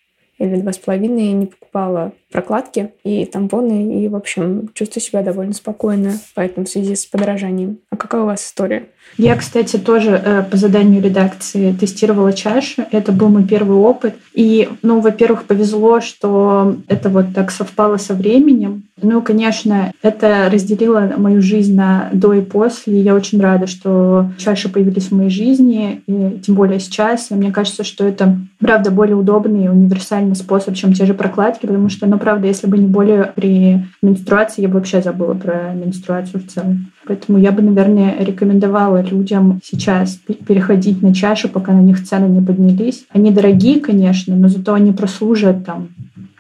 или 0.43 0.61
два 0.61 0.73
с 0.73 0.79
половиной 0.79 1.33
не 1.33 1.47
покупала 1.47 2.13
прокладки 2.33 2.93
и 3.05 3.25
тампоны, 3.27 4.05
и, 4.05 4.09
в 4.09 4.17
общем, 4.17 4.71
чувствую 4.75 5.03
себя 5.03 5.23
довольно 5.23 5.53
спокойно, 5.53 6.15
поэтому 6.35 6.67
в 6.67 6.69
связи 6.69 6.97
с 6.97 7.07
подорожанием. 7.07 7.79
А 7.91 7.97
какая 7.97 8.23
у 8.23 8.27
вас 8.27 8.45
история? 8.45 8.89
Я, 9.19 9.37
кстати, 9.37 9.77
тоже 9.77 10.11
э, 10.11 10.43
по 10.43 10.57
заданию 10.57 11.03
редакции 11.03 11.73
тестировала 11.73 12.33
чаши. 12.33 12.87
Это 12.93 13.13
был 13.13 13.29
мой 13.29 13.45
первый 13.45 13.77
опыт. 13.77 14.15
И, 14.33 14.69
ну, 14.83 15.01
во-первых, 15.01 15.45
повезло, 15.45 16.01
что 16.01 16.77
это 16.89 17.11
вот 17.11 17.35
так 17.35 17.51
совпало 17.51 17.99
со 17.99 18.15
временем. 18.15 18.85
Ну, 19.03 19.21
конечно, 19.21 19.93
это 20.03 20.49
разделило 20.51 21.13
мою 21.19 21.43
жизнь 21.43 21.75
на 21.75 22.09
до 22.15 22.33
и 22.33 22.41
после. 22.41 23.01
Я 23.01 23.15
очень 23.15 23.41
рада, 23.41 23.67
что 23.67 24.31
чаши 24.39 24.71
появились 24.71 25.09
в 25.09 25.15
моей 25.15 25.31
жизни, 25.31 26.03
и 26.07 26.41
тем 26.41 26.55
более 26.55 26.81
сейчас. 26.81 27.31
И 27.31 27.35
мне 27.35 27.51
кажется, 27.51 27.85
что 27.85 28.07
это, 28.07 28.39
правда, 28.63 28.91
более 28.91 29.17
удобный 29.17 29.65
и 29.65 29.69
универсальный 29.69 30.37
способ, 30.37 30.75
чем 30.75 30.93
те 30.93 31.05
же 31.05 31.15
прокладки, 31.15 31.67
потому 31.67 31.89
что, 31.89 32.07
ну, 32.07 32.19
правда, 32.19 32.47
если 32.47 32.67
бы 32.67 32.79
не 32.79 32.87
боли 32.87 33.31
при 33.35 33.85
менструации, 34.01 34.63
я 34.63 34.69
бы 34.69 34.75
вообще 34.75 35.03
забыла 35.03 35.35
про 35.35 35.75
менструацию 35.75 36.41
в 36.41 36.47
целом. 36.47 36.93
Поэтому 37.05 37.39
я 37.39 37.51
бы, 37.51 37.61
наверное, 37.61 38.17
рекомендовала 38.21 39.03
людям 39.03 39.61
сейчас 39.65 40.21
переходить 40.47 41.03
на 41.03 41.13
чаши, 41.13 41.49
пока 41.49 41.73
на 41.73 41.81
них 41.81 42.03
цены 42.05 42.27
не 42.27 42.41
поднялись. 42.41 43.05
Они 43.11 43.31
дорогие, 43.33 43.81
конечно, 43.81 44.37
но 44.37 44.49
зато 44.49 44.73
они 44.75 44.93
прослужат 44.93 45.67
там 45.67 45.89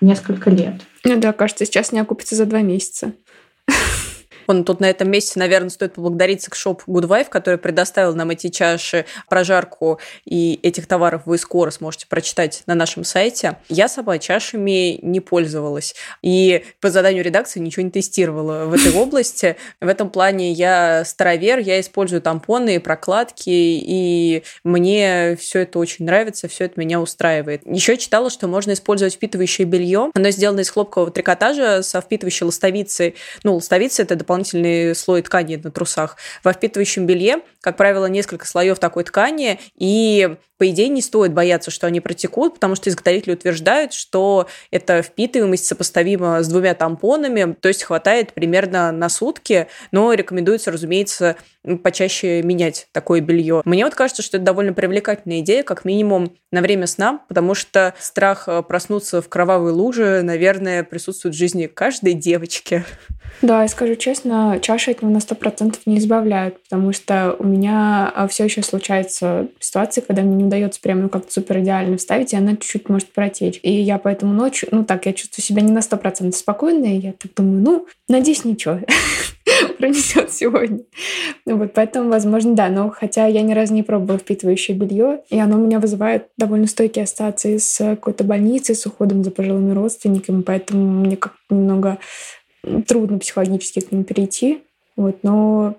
несколько 0.00 0.50
лет. 0.50 0.74
Ну 1.04 1.18
да, 1.18 1.32
кажется, 1.32 1.64
сейчас 1.64 1.90
не 1.90 1.98
окупится 1.98 2.36
за 2.36 2.46
два 2.46 2.62
месяца. 2.62 3.12
Тут 4.64 4.80
на 4.80 4.90
этом 4.90 5.10
месте, 5.10 5.38
наверное, 5.38 5.70
стоит 5.70 5.94
поблагодарить 5.94 6.42
секшоп 6.42 6.82
Goodwife, 6.86 7.28
который 7.28 7.58
предоставил 7.58 8.14
нам 8.14 8.30
эти 8.30 8.48
чаши, 8.48 9.06
прожарку 9.28 9.98
и 10.24 10.60
этих 10.62 10.86
товаров 10.86 11.22
вы 11.24 11.38
скоро 11.38 11.70
сможете 11.70 12.06
прочитать 12.06 12.62
на 12.66 12.74
нашем 12.74 13.04
сайте. 13.04 13.56
Я 13.68 13.88
сама 13.88 14.18
чашами 14.18 14.98
не 15.02 15.20
пользовалась. 15.20 15.94
И 16.20 16.64
по 16.80 16.90
заданию 16.90 17.24
редакции 17.24 17.60
ничего 17.60 17.82
не 17.82 17.90
тестировала 17.90 18.66
в 18.66 18.74
этой 18.74 18.92
области. 18.94 19.56
В 19.80 19.88
этом 19.88 20.10
плане 20.10 20.52
я 20.52 21.04
старовер, 21.04 21.58
я 21.58 21.80
использую 21.80 22.20
тампоны, 22.20 22.78
прокладки, 22.80 23.48
и 23.48 24.42
мне 24.64 25.36
все 25.40 25.60
это 25.60 25.78
очень 25.78 26.04
нравится, 26.04 26.48
все 26.48 26.64
это 26.64 26.78
меня 26.78 27.00
устраивает. 27.00 27.62
Еще 27.64 27.96
читала, 27.96 28.28
что 28.30 28.48
можно 28.48 28.72
использовать 28.72 29.14
впитывающее 29.14 29.66
белье. 29.66 30.10
Оно 30.14 30.30
сделано 30.30 30.60
из 30.60 30.70
хлопкового 30.70 31.10
трикотажа 31.10 31.82
со 31.82 32.00
впитывающей 32.00 32.44
ластовицей. 32.44 33.14
Ну, 33.44 33.54
ластовица– 33.54 34.02
это 34.04 34.16
дополнительно 34.16 34.41
дополнительный 34.42 34.94
слой 34.94 35.22
ткани 35.22 35.56
на 35.56 35.70
трусах. 35.70 36.16
Во 36.42 36.52
впитывающем 36.52 37.06
белье, 37.06 37.40
как 37.60 37.76
правило, 37.76 38.06
несколько 38.06 38.46
слоев 38.46 38.78
такой 38.78 39.04
ткани, 39.04 39.60
и 39.76 40.36
по 40.62 40.70
идее, 40.70 40.90
не 40.90 41.02
стоит 41.02 41.32
бояться, 41.32 41.72
что 41.72 41.88
они 41.88 41.98
протекут, 41.98 42.54
потому 42.54 42.76
что 42.76 42.88
изготовители 42.88 43.32
утверждают, 43.32 43.92
что 43.92 44.46
эта 44.70 45.02
впитываемость 45.02 45.66
сопоставима 45.66 46.40
с 46.40 46.46
двумя 46.46 46.74
тампонами, 46.74 47.56
то 47.60 47.66
есть 47.66 47.82
хватает 47.82 48.32
примерно 48.32 48.92
на 48.92 49.08
сутки, 49.08 49.66
но 49.90 50.12
рекомендуется, 50.12 50.70
разумеется, 50.70 51.34
почаще 51.82 52.42
менять 52.42 52.86
такое 52.92 53.20
белье. 53.20 53.62
Мне 53.64 53.84
вот 53.84 53.96
кажется, 53.96 54.22
что 54.22 54.36
это 54.36 54.46
довольно 54.46 54.72
привлекательная 54.72 55.40
идея, 55.40 55.64
как 55.64 55.84
минимум 55.84 56.36
на 56.52 56.60
время 56.60 56.86
сна, 56.86 57.24
потому 57.26 57.54
что 57.54 57.94
страх 57.98 58.44
э, 58.46 58.62
проснуться 58.62 59.20
в 59.20 59.28
кровавой 59.28 59.72
луже, 59.72 60.22
наверное, 60.22 60.84
присутствует 60.84 61.34
в 61.34 61.38
жизни 61.38 61.66
каждой 61.66 62.12
девочки. 62.12 62.84
Да, 63.40 63.64
и 63.64 63.68
скажу 63.68 63.96
честно, 63.96 64.21
чаши 64.60 64.90
от 64.90 65.02
него 65.02 65.12
на 65.12 65.20
сто 65.20 65.34
процентов 65.34 65.80
не 65.86 65.98
избавляют, 65.98 66.62
потому 66.62 66.92
что 66.92 67.36
у 67.38 67.44
меня 67.44 68.12
э, 68.14 68.28
все 68.28 68.44
еще 68.44 68.62
случаются 68.62 69.48
ситуации, 69.60 70.00
когда 70.00 70.22
мне 70.22 70.36
не 70.36 70.44
удается 70.44 70.80
прям 70.80 71.02
ну, 71.02 71.08
как-то 71.08 71.32
супер 71.32 71.60
идеально 71.60 71.96
вставить, 71.96 72.32
и 72.32 72.36
она 72.36 72.52
чуть-чуть 72.52 72.88
может 72.88 73.12
протечь. 73.12 73.60
И 73.62 73.72
я 73.72 73.98
поэтому 73.98 74.32
ночью, 74.32 74.68
ну 74.72 74.84
так, 74.84 75.06
я 75.06 75.12
чувствую 75.12 75.44
себя 75.44 75.62
не 75.62 75.72
на 75.72 75.82
сто 75.82 75.96
процентов 75.96 76.38
спокойно, 76.38 76.84
и 76.84 76.98
я 76.98 77.12
так 77.12 77.32
думаю, 77.34 77.62
ну, 77.62 77.86
надеюсь, 78.08 78.44
ничего 78.44 78.80
пронесет 79.78 80.32
сегодня. 80.32 80.80
Ну 81.46 81.56
вот, 81.56 81.74
поэтому, 81.74 82.10
возможно, 82.10 82.54
да. 82.54 82.68
Но 82.68 82.90
хотя 82.90 83.26
я 83.26 83.42
ни 83.42 83.52
разу 83.52 83.74
не 83.74 83.82
пробовала 83.82 84.18
впитывающее 84.18 84.76
белье, 84.76 85.22
и 85.30 85.38
оно 85.38 85.56
у 85.56 85.64
меня 85.64 85.80
вызывает 85.80 86.28
довольно 86.36 86.66
стойкие 86.66 87.04
ассоциации 87.04 87.58
с 87.58 87.78
какой-то 87.78 88.24
больницей, 88.24 88.74
с 88.74 88.86
уходом 88.86 89.24
за 89.24 89.30
пожилыми 89.30 89.72
родственниками, 89.72 90.42
поэтому 90.42 91.00
мне 91.00 91.16
как-то 91.16 91.38
немного 91.50 91.98
трудно 92.86 93.18
психологически 93.18 93.80
к 93.80 93.92
ним 93.92 94.04
перейти. 94.04 94.62
Вот, 94.96 95.18
но 95.22 95.76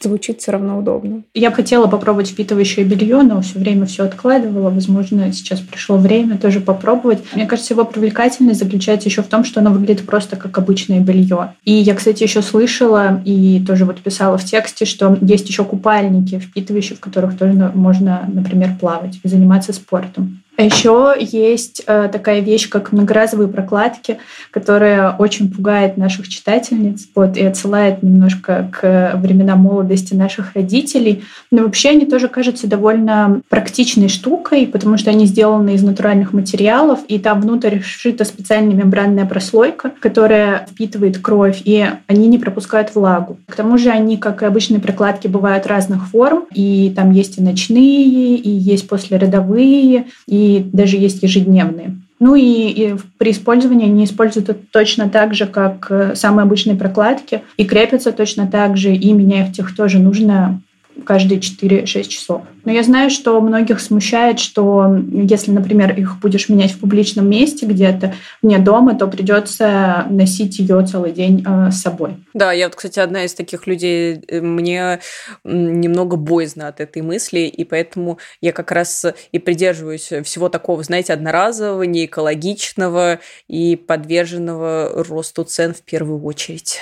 звучит 0.00 0.40
все 0.40 0.52
равно 0.52 0.78
удобно. 0.78 1.22
Я 1.34 1.50
бы 1.50 1.56
хотела 1.56 1.86
попробовать 1.86 2.28
впитывающее 2.28 2.84
белье, 2.84 3.22
но 3.22 3.40
все 3.40 3.58
время 3.58 3.86
все 3.86 4.04
откладывала. 4.04 4.70
Возможно, 4.70 5.32
сейчас 5.32 5.60
пришло 5.60 5.96
время 5.96 6.38
тоже 6.38 6.60
попробовать. 6.60 7.20
Мне 7.34 7.46
кажется, 7.46 7.74
его 7.74 7.84
привлекательность 7.84 8.60
заключается 8.60 9.08
еще 9.08 9.22
в 9.22 9.26
том, 9.26 9.44
что 9.44 9.60
оно 9.60 9.70
выглядит 9.70 10.06
просто 10.06 10.36
как 10.36 10.56
обычное 10.58 11.00
белье. 11.00 11.54
И 11.64 11.72
я, 11.72 11.94
кстати, 11.94 12.22
еще 12.22 12.42
слышала 12.42 13.22
и 13.24 13.62
тоже 13.66 13.84
вот 13.84 14.00
писала 14.00 14.38
в 14.38 14.44
тексте, 14.44 14.84
что 14.84 15.16
есть 15.22 15.48
еще 15.48 15.64
купальники 15.64 16.38
впитывающие, 16.38 16.96
в 16.96 17.00
которых 17.00 17.38
тоже 17.38 17.72
можно, 17.74 18.28
например, 18.30 18.76
плавать 18.78 19.18
и 19.22 19.28
заниматься 19.28 19.72
спортом. 19.72 20.42
Еще 20.58 21.14
есть 21.18 21.82
э, 21.86 22.08
такая 22.10 22.40
вещь, 22.40 22.68
как 22.68 22.92
многоразовые 22.92 23.48
прокладки, 23.48 24.18
которая 24.50 25.10
очень 25.12 25.52
пугает 25.52 25.98
наших 25.98 26.28
читательниц 26.28 27.08
вот, 27.14 27.36
и 27.36 27.44
отсылает 27.44 28.02
немножко 28.02 28.70
к 28.72 29.12
временам 29.16 29.60
молодости 29.60 30.14
наших 30.14 30.54
родителей. 30.54 31.24
Но 31.50 31.64
вообще 31.64 31.90
они 31.90 32.06
тоже 32.06 32.28
кажутся 32.28 32.66
довольно 32.66 33.42
практичной 33.50 34.08
штукой, 34.08 34.66
потому 34.66 34.96
что 34.96 35.10
они 35.10 35.26
сделаны 35.26 35.74
из 35.74 35.82
натуральных 35.82 36.32
материалов, 36.32 37.00
и 37.08 37.18
там 37.18 37.42
внутрь 37.42 37.80
сшита 37.80 38.24
специальная 38.24 38.74
мембранная 38.74 39.26
прослойка, 39.26 39.92
которая 40.00 40.66
впитывает 40.70 41.18
кровь, 41.18 41.60
и 41.64 41.86
они 42.06 42.28
не 42.28 42.38
пропускают 42.38 42.94
влагу. 42.94 43.38
К 43.46 43.56
тому 43.56 43.76
же 43.76 43.90
они, 43.90 44.16
как 44.16 44.42
и 44.42 44.46
обычные 44.46 44.80
прокладки, 44.80 45.26
бывают 45.26 45.66
разных 45.66 46.08
форм, 46.08 46.46
и 46.54 46.92
там 46.96 47.10
есть 47.10 47.38
и 47.38 47.42
ночные, 47.42 48.36
и 48.36 48.50
есть 48.50 48.88
послеродовые, 48.88 50.06
и 50.26 50.45
даже 50.72 50.96
есть 50.96 51.22
ежедневные. 51.22 51.96
Ну 52.18 52.34
и, 52.34 52.70
и 52.70 52.94
при 53.18 53.30
использовании 53.30 53.86
они 53.86 54.04
используют 54.04 54.48
это 54.48 54.58
точно 54.72 55.08
так 55.08 55.34
же, 55.34 55.46
как 55.46 55.86
э, 55.90 56.14
самые 56.14 56.44
обычные 56.44 56.76
прокладки, 56.76 57.42
и 57.58 57.64
крепятся 57.64 58.10
точно 58.10 58.46
так 58.46 58.76
же, 58.76 58.94
и 58.94 59.12
менять 59.12 59.58
их 59.58 59.76
тоже 59.76 59.98
нужно 59.98 60.60
каждые 61.04 61.40
4-6 61.40 62.08
часов. 62.08 62.42
Но 62.64 62.72
я 62.72 62.82
знаю, 62.82 63.10
что 63.10 63.40
многих 63.40 63.80
смущает, 63.80 64.40
что 64.40 64.98
если, 65.12 65.50
например, 65.50 65.96
их 65.98 66.18
будешь 66.20 66.48
менять 66.48 66.72
в 66.72 66.80
публичном 66.80 67.28
месте 67.28 67.66
где-то 67.66 68.14
вне 68.42 68.58
дома, 68.58 68.94
то 68.94 69.06
придется 69.06 70.04
носить 70.10 70.58
ее 70.58 70.84
целый 70.84 71.12
день 71.12 71.44
э, 71.46 71.70
с 71.70 71.80
собой. 71.80 72.16
Да, 72.34 72.52
я 72.52 72.66
вот, 72.66 72.74
кстати, 72.74 72.98
одна 72.98 73.24
из 73.24 73.34
таких 73.34 73.66
людей. 73.66 74.20
Э, 74.28 74.40
мне 74.40 75.00
немного 75.44 76.16
боязно 76.16 76.68
от 76.68 76.80
этой 76.80 77.02
мысли, 77.02 77.40
и 77.40 77.64
поэтому 77.64 78.18
я 78.40 78.52
как 78.52 78.72
раз 78.72 79.06
и 79.32 79.38
придерживаюсь 79.38 80.12
всего 80.24 80.48
такого, 80.48 80.82
знаете, 80.82 81.12
одноразового, 81.12 81.84
неэкологичного 81.84 83.20
и 83.48 83.76
подверженного 83.76 85.04
росту 85.08 85.44
цен 85.44 85.74
в 85.74 85.82
первую 85.82 86.22
очередь. 86.24 86.80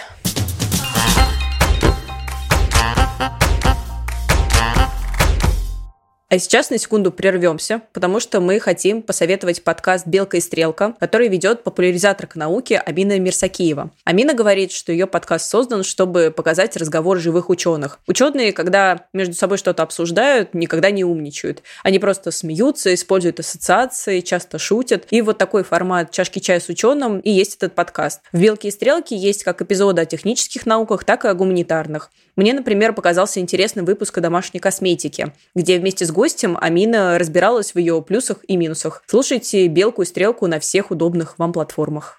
А 6.31 6.39
сейчас 6.39 6.71
на 6.71 6.79
секунду 6.79 7.13
прервемся, 7.13 7.83
потому 7.93 8.19
что 8.19 8.41
мы 8.41 8.59
хотим 8.59 9.03
посоветовать 9.03 9.63
подкаст 9.63 10.07
«Белка 10.07 10.39
и 10.39 10.41
стрелка», 10.41 10.95
который 10.99 11.29
ведет 11.29 11.63
популяризаторка 11.63 12.39
науки 12.39 12.81
Амина 12.85 13.19
Мирсакиева. 13.19 13.91
Амина 14.05 14.33
говорит, 14.33 14.73
что 14.73 14.91
ее 14.91 15.07
подкаст 15.07 15.51
создан, 15.51 15.85
чтобы 15.85 16.33
показать 16.35 16.79
разговор 16.79 17.19
живых 17.19 17.51
ученых. 17.51 18.01
Ученые, 18.07 18.55
когда 18.55 19.05
между 19.13 19.35
собой 19.35 19.59
что-то 19.59 19.83
обсуждают, 19.83 20.55
никогда 20.55 20.91
не 20.91 21.05
умничают. 21.05 21.63
Они 21.83 21.99
просто 21.99 22.31
смеются, 22.31 22.95
используют 22.95 23.41
ассоциации, 23.41 24.21
часто 24.21 24.59
шутят. 24.59 25.07
И 25.11 25.21
вот 25.21 25.37
такой 25.37 25.63
формат 25.63 26.11
«Чашки 26.11 26.39
чая 26.39 26.59
с 26.59 26.71
ученым» 26.71 27.21
и 27.21 27.31
есть 27.31 27.57
этот 27.57 27.75
подкаст. 27.75 28.23
В 28.33 28.41
«Белке 28.41 28.69
и 28.69 28.71
стрелке» 28.71 29.15
есть 29.15 29.45
как 29.45 29.61
эпизоды 29.61 30.01
о 30.01 30.07
технических 30.07 30.65
науках, 30.65 31.05
так 31.05 31.27
и 31.27 31.29
о 31.29 31.35
гуманитарных. 31.35 32.11
Мне, 32.37 32.53
например, 32.53 32.95
показался 32.95 33.39
интересный 33.39 33.85
выпуск 33.85 34.19
о 34.19 34.21
домашней 34.21 34.59
косметике, 34.59 35.33
где 35.55 35.79
вместе 35.79 36.05
с 36.05 36.11
гостем 36.11 36.24
Амина 36.59 37.19
разбиралась 37.19 37.75
в 37.75 37.79
ее 37.79 38.01
плюсах 38.01 38.39
и 38.49 38.57
минусах. 38.57 39.03
Слушайте 39.07 39.67
«Белку 39.69 40.03
и 40.03 40.07
стрелку» 40.07 40.47
на 40.47 40.59
всех 40.59 40.91
удобных 40.91 41.39
вам 41.39 41.53
платформах. 41.53 42.19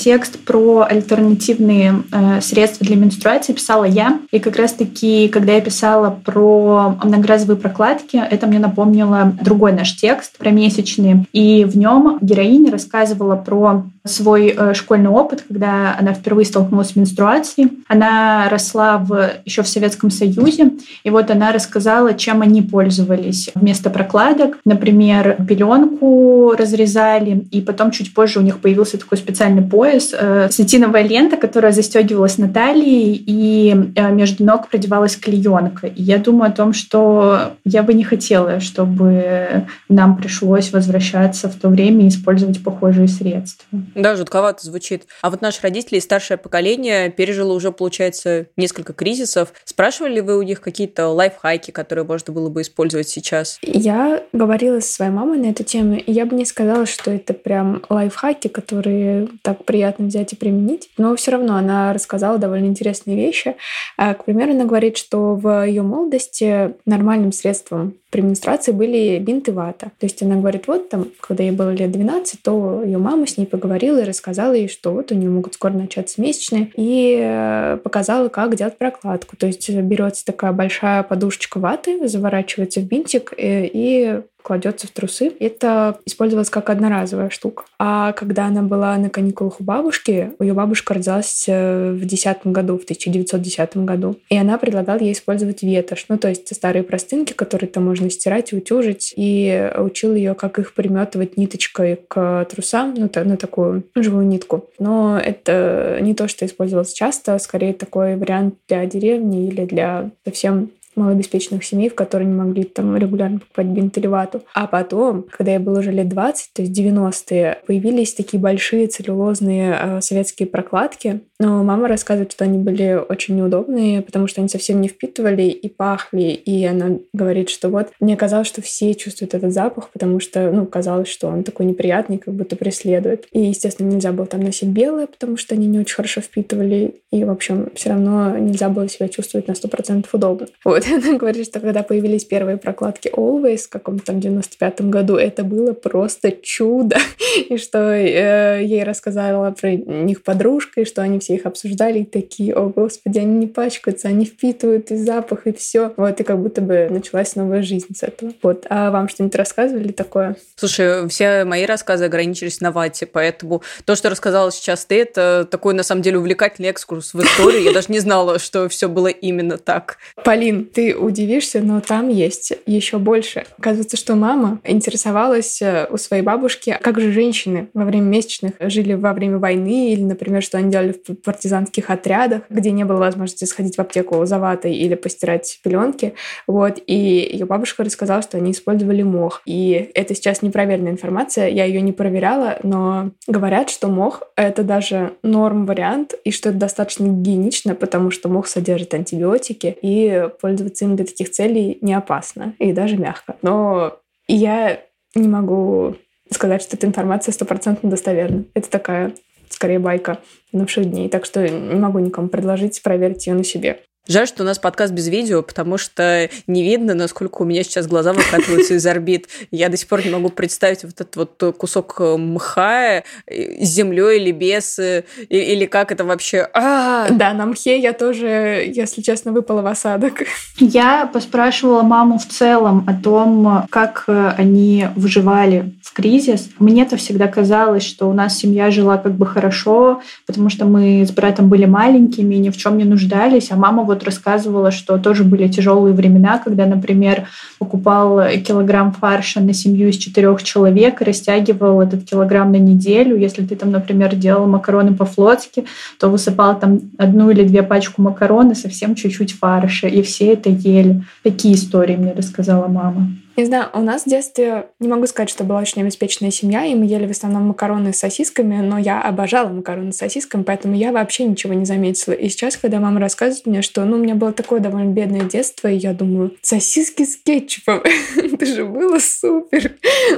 Текст 0.00 0.38
про 0.46 0.86
альтернативные 0.88 2.04
э, 2.10 2.40
средства 2.40 2.86
для 2.86 2.96
менструации 2.96 3.52
писала 3.52 3.84
я. 3.84 4.20
И 4.30 4.38
как 4.38 4.56
раз-таки, 4.56 5.28
когда 5.28 5.54
я 5.54 5.60
писала 5.60 6.10
про 6.10 6.96
многоразовые 7.02 7.58
прокладки, 7.58 8.16
это 8.16 8.46
мне 8.46 8.58
напомнило 8.58 9.34
другой 9.42 9.72
наш 9.72 9.96
текст 9.96 10.38
про 10.38 10.50
месячные. 10.50 11.26
И 11.32 11.64
в 11.64 11.76
нем 11.76 12.18
героиня 12.22 12.70
рассказывала 12.70 13.36
про 13.36 13.84
свой 14.04 14.54
э, 14.56 14.72
школьный 14.74 15.10
опыт, 15.10 15.44
когда 15.46 15.96
она 15.98 16.14
впервые 16.14 16.46
столкнулась 16.46 16.90
с 16.90 16.96
менструацией. 16.96 17.84
Она 17.86 18.48
росла 18.48 18.96
в, 18.96 19.32
еще 19.44 19.62
в 19.62 19.68
Советском 19.68 20.10
Союзе, 20.10 20.72
и 21.04 21.10
вот 21.10 21.30
она 21.30 21.52
рассказала, 21.52 22.14
чем 22.14 22.40
они 22.40 22.62
пользовались 22.62 23.50
вместо 23.54 23.90
прокладок. 23.90 24.58
Например, 24.64 25.36
пеленку 25.46 26.52
разрезали, 26.56 27.46
и 27.50 27.60
потом 27.60 27.90
чуть 27.90 28.14
позже 28.14 28.38
у 28.38 28.42
них 28.42 28.60
появился 28.60 28.96
такой 28.96 29.18
специальный 29.18 29.62
пояс, 29.62 30.14
э, 30.18 30.48
сатиновая 30.50 31.02
лента, 31.02 31.36
которая 31.36 31.72
застегивалась 31.72 32.38
на 32.38 32.48
талии, 32.48 33.14
и 33.14 33.92
э, 33.94 34.12
между 34.12 34.44
ног 34.44 34.68
продевалась 34.68 35.16
клеенка. 35.16 35.88
И 35.88 36.02
я 36.02 36.16
думаю 36.16 36.50
о 36.50 36.54
том, 36.54 36.72
что 36.72 37.52
я 37.66 37.82
бы 37.82 37.92
не 37.92 38.04
хотела, 38.04 38.60
чтобы 38.60 39.66
нам 39.90 40.16
пришлось 40.16 40.72
возвращаться 40.72 41.50
в 41.50 41.54
то 41.56 41.68
время 41.68 42.06
и 42.06 42.08
использовать 42.08 42.62
похожие 42.62 43.06
средства. 43.06 43.66
Да, 43.94 44.16
жутковато 44.16 44.64
звучит. 44.64 45.06
А 45.22 45.30
вот 45.30 45.40
наши 45.40 45.60
родители 45.62 45.98
и 45.98 46.00
старшее 46.00 46.38
поколение 46.38 47.10
пережило 47.10 47.52
уже, 47.52 47.72
получается, 47.72 48.46
несколько 48.56 48.92
кризисов. 48.92 49.52
Спрашивали 49.64 50.14
ли 50.14 50.20
вы 50.20 50.38
у 50.38 50.42
них 50.42 50.60
какие-то 50.60 51.08
лайфхаки, 51.08 51.70
которые 51.70 52.04
можно 52.04 52.32
было 52.32 52.48
бы 52.48 52.62
использовать 52.62 53.08
сейчас? 53.08 53.58
Я 53.62 54.22
говорила 54.32 54.80
со 54.80 54.92
своей 54.92 55.10
мамой 55.10 55.38
на 55.38 55.46
эту 55.46 55.64
тему, 55.64 55.96
и 55.96 56.12
я 56.12 56.26
бы 56.26 56.36
не 56.36 56.44
сказала, 56.44 56.86
что 56.86 57.10
это 57.10 57.34
прям 57.34 57.82
лайфхаки, 57.88 58.48
которые 58.48 59.28
так 59.42 59.64
приятно 59.64 60.06
взять 60.06 60.32
и 60.32 60.36
применить. 60.36 60.90
Но 60.96 61.16
все 61.16 61.32
равно 61.32 61.56
она 61.56 61.92
рассказала 61.92 62.38
довольно 62.38 62.66
интересные 62.66 63.16
вещи. 63.16 63.56
А, 63.96 64.14
к 64.14 64.24
примеру, 64.24 64.52
она 64.52 64.64
говорит, 64.64 64.96
что 64.96 65.34
в 65.34 65.66
ее 65.66 65.82
молодости 65.82 66.74
нормальным 66.84 67.32
средством 67.32 67.99
при 68.10 68.22
менструации 68.22 68.72
были 68.72 69.18
бинт 69.18 69.48
и 69.48 69.52
вата. 69.52 69.92
То 69.98 70.06
есть 70.06 70.22
она 70.22 70.36
говорит, 70.36 70.66
вот 70.66 70.88
там, 70.88 71.08
когда 71.20 71.44
ей 71.44 71.52
было 71.52 71.70
лет 71.70 71.92
12, 71.92 72.42
то 72.42 72.82
ее 72.82 72.98
мама 72.98 73.26
с 73.26 73.36
ней 73.38 73.46
поговорила 73.46 73.98
и 73.98 74.04
рассказала 74.04 74.52
ей, 74.52 74.68
что 74.68 74.92
вот 74.92 75.12
у 75.12 75.14
нее 75.14 75.30
могут 75.30 75.54
скоро 75.54 75.72
начаться 75.72 76.20
месячные, 76.20 76.70
и 76.76 77.18
э, 77.22 77.78
показала, 77.82 78.28
как 78.28 78.56
делать 78.56 78.78
прокладку. 78.78 79.36
То 79.36 79.46
есть 79.46 79.70
берется 79.70 80.24
такая 80.24 80.52
большая 80.52 81.02
подушечка 81.02 81.58
ваты, 81.58 82.08
заворачивается 82.08 82.80
в 82.80 82.84
бинтик 82.84 83.32
э, 83.36 83.66
и 83.72 84.22
кладется 84.42 84.86
в 84.86 84.90
трусы. 84.90 85.32
Это 85.40 85.98
использовалось 86.06 86.50
как 86.50 86.70
одноразовая 86.70 87.30
штука. 87.30 87.64
А 87.78 88.12
когда 88.12 88.46
она 88.46 88.62
была 88.62 88.96
на 88.96 89.10
каникулах 89.10 89.60
у 89.60 89.64
бабушки, 89.64 90.32
ее 90.38 90.54
бабушка 90.54 90.94
родилась 90.94 91.44
э, 91.48 91.92
в 91.92 92.04
10 92.04 92.46
году, 92.46 92.78
в 92.78 92.84
1910 92.84 93.76
году. 93.78 94.16
И 94.28 94.36
она 94.36 94.58
предлагала 94.58 94.98
ей 94.98 95.12
использовать 95.12 95.62
ветошь. 95.62 96.06
Ну, 96.08 96.18
то 96.18 96.28
есть 96.28 96.54
старые 96.54 96.82
простынки, 96.82 97.32
которые 97.32 97.68
там 97.68 97.84
можно 97.84 98.10
стирать 98.10 98.52
и 98.52 98.56
утюжить. 98.56 99.12
И 99.16 99.70
учил 99.76 100.14
ее, 100.14 100.34
как 100.34 100.58
их 100.58 100.74
приметывать 100.74 101.36
ниточкой 101.36 102.00
к 102.08 102.46
трусам, 102.50 102.94
ну, 102.94 103.10
на 103.14 103.36
такую 103.36 103.84
живую 103.94 104.26
нитку. 104.26 104.66
Но 104.78 105.18
это 105.18 105.98
не 106.00 106.14
то, 106.14 106.28
что 106.28 106.46
использовалось 106.46 106.92
часто, 106.92 107.38
скорее 107.38 107.72
такой 107.72 108.16
вариант 108.16 108.54
для 108.68 108.86
деревни 108.86 109.48
или 109.48 109.64
для 109.64 110.10
совсем 110.24 110.70
малообеспеченных 111.00 111.64
семей, 111.64 111.88
в 111.88 111.94
которые 111.94 112.28
не 112.28 112.34
могли 112.34 112.64
там 112.64 112.96
регулярно 112.96 113.40
покупать 113.40 113.66
бинт 113.66 113.96
или 113.98 114.06
вату. 114.06 114.42
А 114.54 114.66
потом, 114.66 115.26
когда 115.30 115.52
я 115.52 115.60
была 115.60 115.80
уже 115.80 115.90
лет 115.90 116.08
20, 116.08 116.52
то 116.52 116.62
есть 116.62 116.78
90-е, 116.78 117.58
появились 117.66 118.14
такие 118.14 118.40
большие 118.40 118.86
целлюлозные 118.86 119.78
э, 119.80 120.00
советские 120.00 120.46
прокладки. 120.48 121.20
Но 121.38 121.64
мама 121.64 121.88
рассказывает, 121.88 122.32
что 122.32 122.44
они 122.44 122.58
были 122.58 123.00
очень 123.08 123.36
неудобные, 123.36 124.02
потому 124.02 124.26
что 124.26 124.40
они 124.40 124.48
совсем 124.48 124.80
не 124.80 124.88
впитывали 124.88 125.44
и 125.44 125.68
пахли. 125.68 126.32
И 126.32 126.64
она 126.66 126.98
говорит, 127.14 127.48
что 127.48 127.70
вот 127.70 127.88
мне 127.98 128.16
казалось, 128.16 128.46
что 128.46 128.60
все 128.60 128.94
чувствуют 128.94 129.34
этот 129.34 129.52
запах, 129.52 129.88
потому 129.90 130.20
что, 130.20 130.50
ну, 130.50 130.66
казалось, 130.66 131.08
что 131.08 131.28
он 131.28 131.42
такой 131.42 131.66
неприятный, 131.66 132.18
как 132.18 132.34
будто 132.34 132.56
преследует. 132.56 133.26
И, 133.32 133.40
естественно, 133.40 133.88
нельзя 133.88 134.12
было 134.12 134.26
там 134.26 134.40
носить 134.40 134.68
белое, 134.68 135.06
потому 135.06 135.36
что 135.38 135.54
они 135.54 135.66
не 135.66 135.78
очень 135.78 135.94
хорошо 135.94 136.20
впитывали. 136.20 136.96
И, 137.10 137.24
в 137.24 137.30
общем, 137.30 137.70
все 137.74 137.90
равно 137.90 138.36
нельзя 138.36 138.68
было 138.68 138.88
себя 138.88 139.08
чувствовать 139.08 139.48
на 139.48 139.52
100% 139.52 140.06
удобно. 140.12 140.46
Вот. 140.64 140.84
Она 141.04 141.16
говорит, 141.16 141.46
что 141.46 141.60
когда 141.60 141.82
появились 141.82 142.24
первые 142.24 142.56
прокладки 142.56 143.08
Always 143.08 143.58
в 143.58 143.68
каком-то 143.68 144.06
там 144.06 144.18
95-м 144.18 144.90
году, 144.90 145.16
это 145.16 145.44
было 145.44 145.72
просто 145.72 146.32
чудо. 146.32 146.98
И 147.48 147.56
что 147.56 147.78
э, 147.78 148.64
ей 148.64 148.82
рассказала 148.82 149.50
про 149.52 149.72
них 149.72 150.22
подружка, 150.22 150.80
и 150.80 150.84
что 150.84 151.02
они 151.02 151.20
все 151.20 151.34
их 151.34 151.46
обсуждали, 151.46 152.00
и 152.00 152.04
такие, 152.04 152.54
о 152.54 152.68
господи, 152.68 153.18
они 153.18 153.38
не 153.38 153.46
пачкаются, 153.46 154.08
они 154.08 154.24
впитывают 154.24 154.90
и 154.90 154.96
запах, 154.96 155.46
и 155.46 155.52
все. 155.52 155.92
Вот, 155.96 156.20
и 156.20 156.24
как 156.24 156.38
будто 156.40 156.60
бы 156.60 156.88
началась 156.90 157.36
новая 157.36 157.62
жизнь 157.62 157.94
с 157.94 158.02
этого. 158.02 158.32
Вот. 158.42 158.66
А 158.68 158.90
вам 158.90 159.08
что-нибудь 159.08 159.36
рассказывали 159.36 159.92
такое? 159.92 160.36
Слушай, 160.56 161.08
все 161.08 161.44
мои 161.44 161.66
рассказы 161.66 162.04
ограничились 162.04 162.60
на 162.60 162.72
вате, 162.72 163.06
поэтому 163.06 163.62
то, 163.84 163.94
что 163.94 164.10
рассказала 164.10 164.50
сейчас 164.50 164.84
ты, 164.84 165.00
это 165.00 165.46
такой, 165.48 165.74
на 165.74 165.82
самом 165.82 166.02
деле, 166.02 166.18
увлекательный 166.18 166.68
экскурс 166.68 167.14
в 167.14 167.20
историю. 167.20 167.62
Я 167.62 167.72
даже 167.72 167.92
не 167.92 168.00
знала, 168.00 168.38
что 168.38 168.68
все 168.68 168.88
было 168.88 169.08
именно 169.08 169.56
так. 169.56 169.98
Полин, 170.24 170.69
ты 170.72 170.96
удивишься, 170.96 171.60
но 171.60 171.80
там 171.80 172.08
есть 172.08 172.52
еще 172.66 172.98
больше. 172.98 173.44
Оказывается, 173.58 173.96
что 173.96 174.14
мама 174.14 174.60
интересовалась 174.64 175.60
э, 175.60 175.86
у 175.90 175.96
своей 175.96 176.22
бабушки, 176.22 176.78
как 176.80 177.00
же 177.00 177.12
женщины 177.12 177.68
во 177.74 177.84
время 177.84 178.04
месячных 178.04 178.52
жили 178.60 178.94
во 178.94 179.12
время 179.12 179.38
войны, 179.38 179.92
или, 179.92 180.02
например, 180.02 180.42
что 180.42 180.58
они 180.58 180.70
делали 180.70 180.92
в 180.92 181.14
партизанских 181.14 181.90
отрядах, 181.90 182.42
где 182.48 182.70
не 182.70 182.84
было 182.84 182.98
возможности 182.98 183.44
сходить 183.44 183.76
в 183.76 183.80
аптеку 183.80 184.24
за 184.24 184.38
ватой 184.38 184.74
или 184.74 184.94
постирать 184.94 185.58
пеленки. 185.64 186.14
Вот. 186.46 186.80
И 186.86 186.94
ее 187.32 187.46
бабушка 187.46 187.84
рассказала, 187.84 188.22
что 188.22 188.36
они 188.36 188.52
использовали 188.52 189.02
мох. 189.02 189.42
И 189.46 189.90
это 189.94 190.14
сейчас 190.14 190.42
непроверенная 190.42 190.92
информация, 190.92 191.48
я 191.48 191.64
ее 191.64 191.80
не 191.80 191.92
проверяла, 191.92 192.58
но 192.62 193.10
говорят, 193.26 193.70
что 193.70 193.88
мох— 193.88 194.22
это 194.36 194.62
даже 194.62 195.14
норм 195.22 195.66
вариант, 195.66 196.14
и 196.24 196.30
что 196.30 196.50
это 196.50 196.58
достаточно 196.58 197.06
гигиенично, 197.06 197.74
потому 197.74 198.10
что 198.10 198.28
мох 198.28 198.46
содержит 198.46 198.94
антибиотики, 198.94 199.76
и 199.82 200.28
пользуется 200.40 200.59
пользоваться 200.60 200.84
им 200.84 200.96
для 200.96 201.04
таких 201.04 201.30
целей 201.30 201.78
не 201.80 201.94
опасно 201.94 202.54
и 202.58 202.72
даже 202.72 202.96
мягко. 202.96 203.36
Но 203.42 203.98
я 204.28 204.80
не 205.14 205.28
могу 205.28 205.96
сказать, 206.30 206.62
что 206.62 206.76
эта 206.76 206.86
информация 206.86 207.32
стопроцентно 207.32 207.88
достоверна. 207.90 208.44
Это 208.54 208.70
такая, 208.70 209.12
скорее, 209.48 209.78
байка 209.78 210.18
новших 210.52 210.90
дней. 210.90 211.08
Так 211.08 211.24
что 211.24 211.48
не 211.48 211.80
могу 211.80 211.98
никому 211.98 212.28
предложить 212.28 212.82
проверить 212.82 213.26
ее 213.26 213.34
на 213.34 213.44
себе. 213.44 213.80
Жаль, 214.10 214.26
что 214.26 214.42
у 214.42 214.46
нас 214.46 214.58
подкаст 214.58 214.92
без 214.92 215.06
видео, 215.06 215.40
потому 215.40 215.78
что 215.78 216.28
не 216.48 216.64
видно, 216.64 216.94
насколько 216.94 217.42
у 217.42 217.44
меня 217.44 217.62
сейчас 217.62 217.86
глаза 217.86 218.12
выкатываются 218.12 218.74
из 218.74 218.84
орбит. 218.84 219.28
Я 219.52 219.68
до 219.68 219.76
сих 219.76 219.86
пор 219.86 220.04
не 220.04 220.10
могу 220.10 220.30
представить 220.30 220.82
вот 220.82 221.00
этот 221.00 221.14
вот 221.14 221.56
кусок 221.56 222.00
мха 222.00 223.04
с 223.28 223.68
землей 223.68 224.20
или 224.20 224.32
без, 224.32 224.80
или 224.80 225.64
как 225.66 225.92
это 225.92 226.04
вообще. 226.04 226.48
А! 226.54 227.08
Да, 227.10 227.32
на 227.34 227.46
мхе 227.46 227.78
я 227.78 227.92
тоже, 227.92 228.68
если 228.74 229.00
честно, 229.00 229.30
выпала 229.30 229.62
в 229.62 229.66
осадок. 229.66 230.24
Я 230.58 231.06
поспрашивала 231.06 231.82
маму 231.82 232.18
в 232.18 232.26
целом 232.26 232.84
о 232.88 233.00
том, 233.00 233.68
как 233.70 234.06
они 234.08 234.88
выживали 234.96 235.72
в 235.84 235.92
кризис. 235.92 236.48
Мне-то 236.58 236.96
всегда 236.96 237.28
казалось, 237.28 237.84
что 237.84 238.10
у 238.10 238.12
нас 238.12 238.36
семья 238.36 238.72
жила 238.72 238.98
как 238.98 239.12
бы 239.12 239.24
хорошо, 239.24 240.02
потому 240.26 240.50
что 240.50 240.64
мы 240.64 241.06
с 241.06 241.12
братом 241.12 241.48
были 241.48 241.66
маленькими, 241.66 242.34
ни 242.34 242.50
в 242.50 242.56
чем 242.56 242.76
не 242.76 242.84
нуждались, 242.84 243.52
а 243.52 243.56
мама 243.56 243.84
вот 243.84 243.99
вот 244.00 244.04
рассказывала, 244.04 244.70
что 244.70 244.98
тоже 244.98 245.24
были 245.24 245.48
тяжелые 245.48 245.94
времена, 245.94 246.40
когда, 246.42 246.66
например, 246.66 247.28
покупал 247.58 248.20
килограмм 248.44 248.92
фарша 248.92 249.40
на 249.40 249.52
семью 249.52 249.88
из 249.88 249.96
четырех 249.96 250.42
человек 250.42 251.00
и 251.00 251.04
растягивал 251.04 251.80
этот 251.80 252.04
килограмм 252.04 252.52
на 252.52 252.56
неделю. 252.56 253.16
Если 253.16 253.44
ты 253.44 253.56
там, 253.56 253.70
например, 253.70 254.14
делал 254.14 254.46
макароны 254.46 254.94
по-флотски, 254.94 255.64
то 255.98 256.08
высыпал 256.08 256.58
там 256.58 256.80
одну 256.98 257.30
или 257.30 257.44
две 257.44 257.62
пачку 257.62 258.02
макарон 258.02 258.54
совсем 258.54 258.94
чуть-чуть 258.94 259.32
фарша, 259.32 259.86
и 259.86 260.02
все 260.02 260.32
это 260.32 260.50
ели. 260.50 261.02
Такие 261.22 261.54
истории 261.54 261.96
мне 261.96 262.12
рассказала 262.12 262.68
мама. 262.68 263.08
Не 263.36 263.44
знаю, 263.44 263.70
у 263.72 263.80
нас 263.80 264.02
в 264.02 264.08
детстве, 264.08 264.66
не 264.80 264.88
могу 264.88 265.06
сказать, 265.06 265.30
что 265.30 265.44
была 265.44 265.60
очень 265.60 265.82
обеспеченная 265.82 266.30
семья, 266.30 266.64
и 266.64 266.74
мы 266.74 266.84
ели 266.84 267.06
в 267.06 267.10
основном 267.10 267.44
макароны 267.44 267.92
с 267.92 267.98
сосисками, 267.98 268.56
но 268.56 268.78
я 268.78 269.00
обожала 269.00 269.48
макароны 269.48 269.92
с 269.92 269.98
сосисками, 269.98 270.42
поэтому 270.42 270.74
я 270.74 270.92
вообще 270.92 271.24
ничего 271.24 271.54
не 271.54 271.64
заметила. 271.64 272.12
И 272.12 272.28
сейчас, 272.28 272.56
когда 272.56 272.80
мама 272.80 273.00
рассказывает 273.00 273.46
мне, 273.46 273.62
что 273.62 273.84
ну, 273.84 273.96
у 273.96 274.00
меня 274.00 274.14
было 274.14 274.32
такое 274.32 274.60
довольно 274.60 274.90
бедное 274.90 275.22
детство, 275.22 275.68
и 275.68 275.76
я 275.76 275.94
думаю, 275.94 276.36
сосиски 276.42 277.04
с 277.04 277.16
кетчупом, 277.16 277.82
это 278.16 278.46
же 278.46 278.64
было 278.64 278.98
супер. 278.98 279.72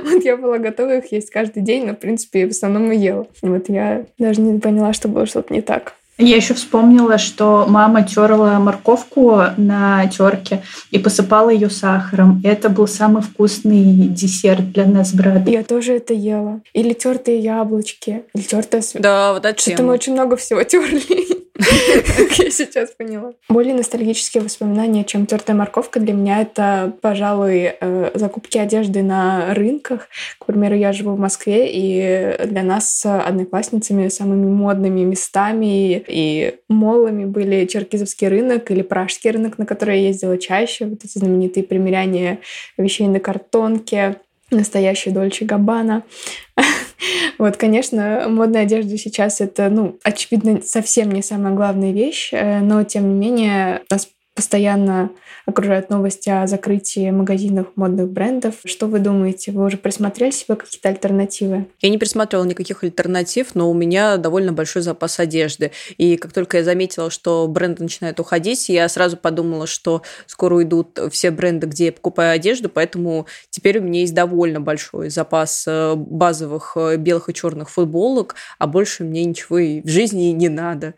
Вот 0.04 0.24
я 0.24 0.36
была 0.36 0.58
готова 0.58 0.98
их 0.98 1.12
есть 1.12 1.30
каждый 1.30 1.62
день, 1.62 1.86
но, 1.86 1.92
в 1.92 1.98
принципе, 1.98 2.46
в 2.46 2.50
основном 2.50 2.90
и 2.92 2.96
ела. 2.96 3.26
Вот 3.42 3.68
я 3.68 4.06
даже 4.18 4.40
не 4.40 4.58
поняла, 4.58 4.92
что 4.92 5.08
было 5.08 5.26
что-то 5.26 5.52
не 5.52 5.60
так. 5.60 5.94
Я 6.18 6.36
еще 6.36 6.54
вспомнила, 6.54 7.18
что 7.18 7.66
мама 7.68 8.02
терла 8.02 8.58
морковку 8.58 9.42
на 9.56 10.06
терке 10.08 10.62
и 10.90 10.98
посыпала 10.98 11.50
ее 11.50 11.70
сахаром. 11.70 12.40
И 12.44 12.48
это 12.48 12.68
был 12.68 12.86
самый 12.86 13.22
вкусный 13.22 14.08
десерт 14.08 14.72
для 14.72 14.84
нас 14.86 15.10
с 15.10 15.14
братом. 15.14 15.46
Я 15.46 15.64
тоже 15.64 15.94
это 15.94 16.14
ела. 16.14 16.60
Или 16.74 16.92
тертые 16.92 17.38
яблочки, 17.38 18.24
или 18.34 18.42
тертая 18.42 18.82
Да, 18.94 19.32
вот 19.32 19.44
это 19.44 19.60
Что-то 19.60 19.82
мы 19.82 19.94
очень 19.94 20.12
много 20.12 20.36
всего 20.36 20.62
терли. 20.62 21.42
Как 21.54 22.32
я 22.38 22.50
сейчас 22.50 22.90
поняла. 22.90 23.32
Более 23.48 23.74
ностальгические 23.74 24.42
воспоминания, 24.42 25.04
чем 25.04 25.26
тертая 25.26 25.56
морковка, 25.56 26.00
для 26.00 26.12
меня 26.12 26.40
это, 26.40 26.92
пожалуй, 27.00 27.74
э, 27.78 28.10
закупки 28.14 28.58
одежды 28.58 29.02
на 29.02 29.54
рынках. 29.54 30.08
К 30.38 30.46
примеру, 30.46 30.74
я 30.74 30.92
живу 30.92 31.14
в 31.14 31.18
Москве, 31.18 31.70
и 31.70 32.46
для 32.46 32.62
нас 32.62 32.90
с 32.90 33.18
одноклассницами 33.18 34.08
самыми 34.08 34.50
модными 34.50 35.00
местами 35.00 36.01
и 36.08 36.56
молами 36.68 37.24
были 37.24 37.66
Черкизовский 37.66 38.28
рынок 38.28 38.70
или 38.70 38.82
Пражский 38.82 39.30
рынок, 39.30 39.58
на 39.58 39.66
который 39.66 40.00
я 40.00 40.08
ездила 40.08 40.38
чаще. 40.38 40.86
Вот 40.86 41.04
эти 41.04 41.18
знаменитые 41.18 41.64
примеряния 41.64 42.38
вещей 42.76 43.06
на 43.08 43.20
картонке, 43.20 44.16
настоящий 44.50 45.10
Дольче 45.10 45.44
Габбана. 45.44 46.02
Вот, 47.38 47.56
конечно, 47.56 48.26
модная 48.28 48.62
одежда 48.62 48.96
сейчас 48.96 49.40
это, 49.40 49.68
ну, 49.68 49.98
очевидно, 50.04 50.62
совсем 50.62 51.10
не 51.10 51.20
самая 51.20 51.52
главная 51.52 51.90
вещь, 51.90 52.28
э, 52.32 52.60
но 52.60 52.84
тем 52.84 53.08
не 53.08 53.14
менее 53.14 53.82
нас 53.90 54.08
постоянно 54.34 55.10
окружают 55.44 55.90
новости 55.90 56.30
о 56.30 56.46
закрытии 56.46 57.10
магазинов 57.10 57.66
модных 57.76 58.08
брендов. 58.10 58.54
Что 58.64 58.86
вы 58.86 58.98
думаете? 58.98 59.52
Вы 59.52 59.64
уже 59.64 59.76
присмотрели 59.76 60.30
себе 60.30 60.56
какие-то 60.56 60.88
альтернативы? 60.88 61.66
Я 61.80 61.90
не 61.90 61.98
присмотрела 61.98 62.44
никаких 62.44 62.82
альтернатив, 62.82 63.54
но 63.54 63.70
у 63.70 63.74
меня 63.74 64.16
довольно 64.16 64.52
большой 64.52 64.82
запас 64.82 65.20
одежды. 65.20 65.72
И 65.98 66.16
как 66.16 66.32
только 66.32 66.58
я 66.58 66.64
заметила, 66.64 67.10
что 67.10 67.46
бренды 67.46 67.82
начинают 67.82 68.20
уходить, 68.20 68.68
я 68.68 68.88
сразу 68.88 69.16
подумала, 69.16 69.66
что 69.66 70.02
скоро 70.26 70.54
уйдут 70.54 70.98
все 71.10 71.30
бренды, 71.30 71.66
где 71.66 71.86
я 71.86 71.92
покупаю 71.92 72.32
одежду, 72.32 72.68
поэтому 72.68 73.26
теперь 73.50 73.80
у 73.80 73.82
меня 73.82 74.00
есть 74.00 74.14
довольно 74.14 74.60
большой 74.60 75.10
запас 75.10 75.64
э, 75.66 75.94
базовых 75.96 76.72
э, 76.76 76.96
белых 76.96 77.28
и 77.28 77.34
черных 77.34 77.68
футболок, 77.68 78.34
а 78.58 78.66
больше 78.66 79.04
мне 79.04 79.24
ничего 79.24 79.58
и 79.58 79.82
в 79.82 79.88
жизни 79.88 80.24
не 80.32 80.48
надо. 80.48 80.94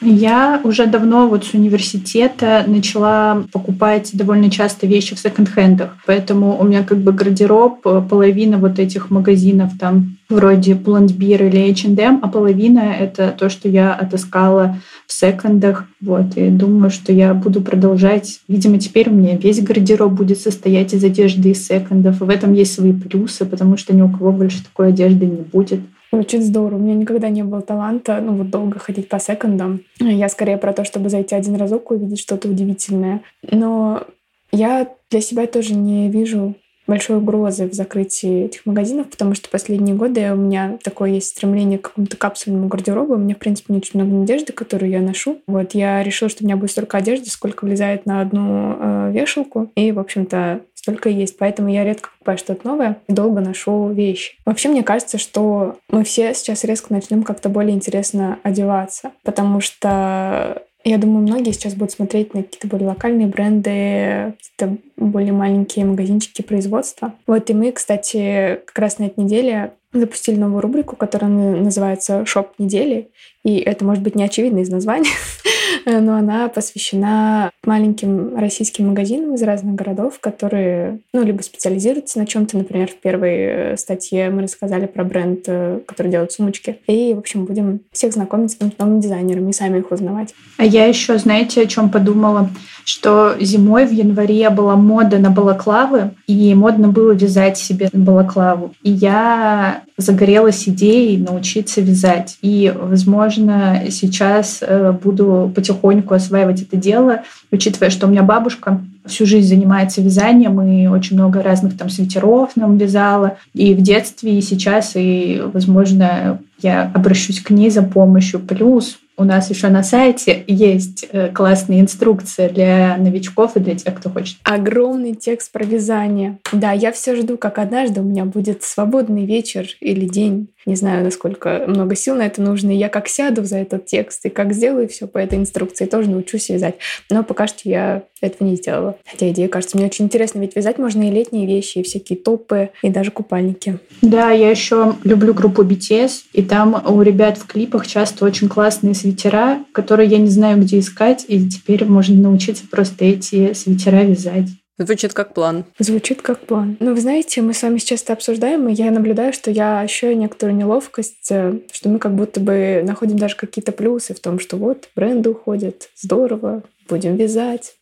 Я 0.00 0.60
уже 0.64 0.86
давно 0.86 1.28
вот 1.28 1.44
с 1.44 1.54
университета 1.54 2.64
начала 2.72 3.44
покупать 3.52 4.10
довольно 4.12 4.50
часто 4.50 4.86
вещи 4.86 5.14
в 5.14 5.18
секонд-хендах, 5.18 5.96
поэтому 6.06 6.58
у 6.58 6.64
меня 6.64 6.82
как 6.82 6.98
бы 6.98 7.12
гардероб, 7.12 7.86
э, 7.86 8.02
половина 8.08 8.58
вот 8.58 8.78
этих 8.78 9.10
магазинов 9.10 9.70
там 9.78 10.16
вроде 10.28 10.72
Pull&Bear 10.72 11.48
или 11.48 11.70
H&M, 11.70 12.20
а 12.22 12.28
половина— 12.28 12.80
это 13.00 13.34
то, 13.38 13.48
что 13.48 13.68
я 13.68 13.92
отыскала 13.94 14.78
в 15.06 15.12
секондах. 15.12 15.84
Вот, 16.00 16.36
и 16.36 16.48
думаю, 16.48 16.90
что 16.90 17.12
я 17.12 17.34
буду 17.34 17.60
продолжать. 17.60 18.40
Видимо, 18.48 18.78
теперь 18.78 19.10
у 19.10 19.12
меня 19.12 19.36
весь 19.36 19.62
гардероб 19.62 20.12
будет 20.12 20.40
состоять 20.40 20.94
из 20.94 21.04
одежды 21.04 21.50
из 21.50 21.66
секондов. 21.66 22.20
И 22.20 22.24
в 22.24 22.30
этом 22.30 22.54
есть 22.54 22.74
свои 22.74 22.92
плюсы, 22.92 23.44
потому 23.44 23.76
что 23.76 23.94
ни 23.94 24.02
у 24.02 24.08
кого 24.08 24.32
больше 24.32 24.64
такой 24.64 24.88
одежды 24.88 25.26
не 25.26 25.42
будет. 25.42 25.80
Звучит 26.12 26.44
здорово. 26.44 26.78
У 26.78 26.82
меня 26.82 26.94
никогда 26.94 27.30
не 27.30 27.42
было 27.42 27.62
таланта, 27.62 28.20
ну 28.20 28.34
вот 28.34 28.50
долго 28.50 28.78
ходить 28.78 29.08
по 29.08 29.18
секондам. 29.18 29.80
Я 29.98 30.28
скорее 30.28 30.58
про 30.58 30.74
то, 30.74 30.84
чтобы 30.84 31.08
зайти 31.08 31.34
один 31.34 31.56
разок 31.56 31.90
и 31.90 31.94
увидеть 31.94 32.20
что-то 32.20 32.48
удивительное. 32.48 33.22
Но 33.50 34.06
я 34.50 34.88
для 35.10 35.22
себя 35.22 35.46
тоже 35.46 35.74
не 35.74 36.10
вижу 36.10 36.54
большой 36.86 37.18
угрозы 37.18 37.66
в 37.66 37.72
закрытии 37.72 38.44
этих 38.44 38.66
магазинов, 38.66 39.08
потому 39.08 39.34
что 39.34 39.48
последние 39.48 39.94
годы 39.94 40.32
у 40.32 40.36
меня 40.36 40.78
такое 40.82 41.12
есть 41.12 41.28
стремление 41.28 41.78
к 41.78 41.88
какому-то 41.88 42.16
капсульному 42.16 42.68
гардеробу. 42.68 43.14
У 43.14 43.18
меня, 43.18 43.34
в 43.34 43.38
принципе, 43.38 43.72
не 43.72 43.78
очень 43.78 44.02
много 44.02 44.24
одежды, 44.24 44.52
которую 44.52 44.90
я 44.90 45.00
ношу. 45.00 45.40
Вот 45.46 45.74
я 45.74 46.02
решила, 46.02 46.28
что 46.28 46.44
у 46.44 46.46
меня 46.46 46.56
будет 46.56 46.72
столько 46.72 46.98
одежды, 46.98 47.30
сколько 47.30 47.64
влезает 47.64 48.04
на 48.04 48.20
одну 48.20 48.76
э, 48.78 49.12
вешалку. 49.12 49.70
И, 49.76 49.92
в 49.92 49.98
общем-то, 49.98 50.60
столько 50.82 51.08
есть. 51.08 51.38
Поэтому 51.38 51.68
я 51.68 51.84
редко 51.84 52.10
покупаю 52.10 52.38
что-то 52.38 52.66
новое 52.66 52.98
и 53.08 53.12
долго 53.12 53.40
ношу 53.40 53.90
вещи. 53.90 54.34
Вообще, 54.44 54.68
мне 54.68 54.82
кажется, 54.82 55.16
что 55.16 55.76
мы 55.88 56.04
все 56.04 56.34
сейчас 56.34 56.64
резко 56.64 56.92
начнем 56.92 57.22
как-то 57.22 57.48
более 57.48 57.74
интересно 57.74 58.38
одеваться, 58.42 59.12
потому 59.22 59.60
что 59.60 60.62
я 60.84 60.98
думаю, 60.98 61.22
многие 61.22 61.52
сейчас 61.52 61.74
будут 61.74 61.92
смотреть 61.92 62.34
на 62.34 62.42
какие-то 62.42 62.66
более 62.66 62.88
локальные 62.88 63.28
бренды, 63.28 64.34
какие-то 64.36 64.82
более 64.96 65.32
маленькие 65.32 65.84
магазинчики 65.84 66.42
производства. 66.42 67.14
Вот 67.28 67.48
и 67.48 67.54
мы, 67.54 67.70
кстати, 67.70 68.60
как 68.66 68.78
раз 68.78 68.98
на 68.98 69.04
этой 69.04 69.22
неделе 69.22 69.74
запустили 69.92 70.36
новую 70.36 70.60
рубрику, 70.60 70.96
которая 70.96 71.30
называется 71.30 72.26
«Шоп 72.26 72.58
недели». 72.58 73.10
И 73.44 73.58
это 73.58 73.84
может 73.84 74.02
быть 74.02 74.16
не 74.16 74.24
очевидно 74.24 74.60
из 74.60 74.70
названия, 74.70 75.10
но 75.86 76.16
она 76.16 76.48
посвящена 76.48 77.50
маленьким 77.64 78.36
российским 78.36 78.88
магазинам 78.88 79.34
из 79.34 79.42
разных 79.42 79.74
городов, 79.74 80.18
которые, 80.20 81.00
ну, 81.12 81.22
либо 81.22 81.42
специализируются 81.42 82.18
на 82.18 82.26
чем-то. 82.26 82.56
Например, 82.58 82.88
в 82.88 82.96
первой 82.96 83.36
э, 83.36 83.76
статье 83.76 84.30
мы 84.30 84.42
рассказали 84.42 84.86
про 84.86 85.04
бренд, 85.04 85.40
э, 85.46 85.80
который 85.86 86.10
делает 86.10 86.32
сумочки. 86.32 86.78
И, 86.86 87.14
в 87.14 87.18
общем, 87.18 87.44
будем 87.44 87.80
всех 87.92 88.12
знакомить 88.12 88.52
с 88.52 88.58
новыми 88.78 89.00
дизайнерами 89.00 89.50
и 89.50 89.52
сами 89.52 89.78
их 89.78 89.90
узнавать. 89.90 90.34
А 90.58 90.64
я 90.64 90.86
еще, 90.86 91.18
знаете, 91.18 91.62
о 91.62 91.66
чем 91.66 91.90
подумала? 91.90 92.50
Что 92.84 93.36
зимой 93.40 93.86
в 93.86 93.92
январе 93.92 94.50
была 94.50 94.76
мода 94.76 95.18
на 95.18 95.30
балаклавы, 95.30 96.10
и 96.26 96.54
модно 96.54 96.88
было 96.88 97.12
вязать 97.12 97.56
себе 97.56 97.88
балаклаву. 97.92 98.74
И 98.82 98.90
я 98.90 99.82
загорелась 99.96 100.68
идеей 100.68 101.16
научиться 101.16 101.80
вязать. 101.80 102.38
И, 102.42 102.72
возможно, 102.74 103.84
сейчас 103.90 104.58
э, 104.60 104.92
буду 104.92 105.52
потихоньку 105.54 105.71
осваивать 106.14 106.62
это 106.62 106.76
дело, 106.76 107.22
учитывая, 107.50 107.90
что 107.90 108.06
у 108.06 108.10
меня 108.10 108.22
бабушка 108.22 108.80
всю 109.06 109.26
жизнь 109.26 109.48
занимается 109.48 110.00
вязанием 110.00 110.60
и 110.62 110.86
очень 110.86 111.16
много 111.16 111.42
разных 111.42 111.76
там 111.76 111.88
свитеров 111.88 112.56
нам 112.56 112.76
вязала. 112.76 113.36
И 113.52 113.74
в 113.74 113.82
детстве, 113.82 114.38
и 114.38 114.42
сейчас, 114.42 114.92
и, 114.94 115.42
возможно, 115.52 116.40
я 116.60 116.90
обращусь 116.94 117.40
к 117.40 117.50
ней 117.50 117.70
за 117.70 117.82
помощью. 117.82 118.40
Плюс 118.40 118.98
у 119.16 119.24
нас 119.24 119.50
еще 119.50 119.68
на 119.68 119.82
сайте 119.82 120.44
есть 120.46 121.06
э, 121.12 121.28
классные 121.28 121.80
инструкции 121.80 122.48
для 122.48 122.96
новичков 122.96 123.56
и 123.56 123.60
для 123.60 123.74
тех, 123.74 123.94
кто 123.94 124.10
хочет. 124.10 124.38
Огромный 124.44 125.14
текст 125.14 125.52
про 125.52 125.64
вязание. 125.64 126.38
Да, 126.52 126.72
я 126.72 126.92
все 126.92 127.16
жду, 127.16 127.36
как 127.36 127.58
однажды 127.58 128.00
у 128.00 128.04
меня 128.04 128.24
будет 128.24 128.62
свободный 128.62 129.26
вечер 129.26 129.66
или 129.80 130.06
день. 130.06 130.48
Не 130.64 130.76
знаю, 130.76 131.04
насколько 131.04 131.64
много 131.66 131.94
сил 131.94 132.14
на 132.14 132.26
это 132.26 132.40
нужно. 132.40 132.70
И 132.70 132.76
я 132.76 132.88
как 132.88 133.08
сяду 133.08 133.44
за 133.44 133.58
этот 133.58 133.86
текст 133.86 134.24
и 134.24 134.30
как 134.30 134.52
сделаю 134.52 134.88
все 134.88 135.06
по 135.06 135.18
этой 135.18 135.38
инструкции, 135.38 135.86
тоже 135.86 136.08
научусь 136.10 136.48
вязать. 136.48 136.76
Но 137.10 137.22
пока 137.22 137.46
что 137.46 137.68
я 137.68 138.04
этого 138.22 138.48
не 138.48 138.56
сделала. 138.56 138.96
Хотя 139.04 139.30
идея 139.30 139.48
кажется 139.48 139.76
мне 139.76 139.86
очень 139.86 140.06
интересно, 140.06 140.40
ведь 140.40 140.56
вязать 140.56 140.78
можно 140.78 141.02
и 141.02 141.10
летние 141.10 141.46
вещи, 141.46 141.78
и 141.78 141.82
всякие 141.82 142.18
топы, 142.18 142.70
и 142.82 142.90
даже 142.90 143.10
купальники. 143.10 143.78
Да, 144.00 144.30
я 144.30 144.50
еще 144.50 144.94
люблю 145.04 145.34
группу 145.34 145.62
BTS, 145.62 146.24
и 146.32 146.42
там 146.42 146.82
у 146.86 147.02
ребят 147.02 147.38
в 147.38 147.46
клипах 147.46 147.86
часто 147.86 148.24
очень 148.24 148.48
классные 148.48 148.94
свитера, 148.94 149.64
которые 149.72 150.08
я 150.08 150.18
не 150.18 150.28
знаю, 150.28 150.60
где 150.60 150.78
искать, 150.78 151.24
и 151.28 151.48
теперь 151.48 151.84
можно 151.84 152.14
научиться 152.16 152.64
просто 152.70 153.04
эти 153.04 153.52
свитера 153.52 154.02
вязать. 154.02 154.48
Звучит 154.78 155.12
как 155.12 155.34
план. 155.34 155.64
Звучит 155.78 156.22
как 156.22 156.40
план. 156.40 156.76
Ну, 156.80 156.94
вы 156.94 157.00
знаете, 157.00 157.42
мы 157.42 157.52
с 157.52 157.62
вами 157.62 157.78
сейчас 157.78 158.02
это 158.02 158.14
обсуждаем, 158.14 158.68
и 158.68 158.74
я 158.74 158.90
наблюдаю, 158.90 159.32
что 159.32 159.50
я 159.50 159.80
ощущаю 159.80 160.16
некоторую 160.16 160.56
неловкость, 160.56 161.30
э, 161.30 161.58
что 161.70 161.88
мы 161.88 161.98
как 161.98 162.14
будто 162.14 162.40
бы 162.40 162.82
находим 162.84 163.18
даже 163.18 163.36
какие-то 163.36 163.72
плюсы 163.72 164.14
в 164.14 164.20
том, 164.20 164.38
что 164.38 164.56
вот 164.56 164.88
бренды 164.96 165.30
уходят, 165.30 165.90
здорово, 165.96 166.62
будем 166.88 167.16
вязать, 167.16 167.74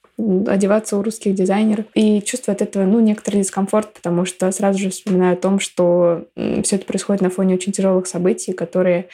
одеваться 0.47 0.97
у 0.97 1.03
русских 1.03 1.35
дизайнеров. 1.35 1.87
И 1.95 2.23
чувствую 2.23 2.55
от 2.55 2.63
этого, 2.63 2.85
ну, 2.85 3.01
некоторый 3.01 3.39
дискомфорт, 3.39 3.93
потому 3.93 4.25
что 4.25 4.51
сразу 4.53 4.79
же 4.79 4.91
вспоминаю 4.91 5.35
о 5.35 5.41
том, 5.41 5.61
что 5.61 6.27
все 6.35 6.77
это 6.77 6.85
происходит 6.87 7.23
на 7.23 7.31
фоне 7.31 7.55
очень 7.55 7.73
тяжелых 7.73 8.07
событий, 8.07 8.53
которые 8.53 9.09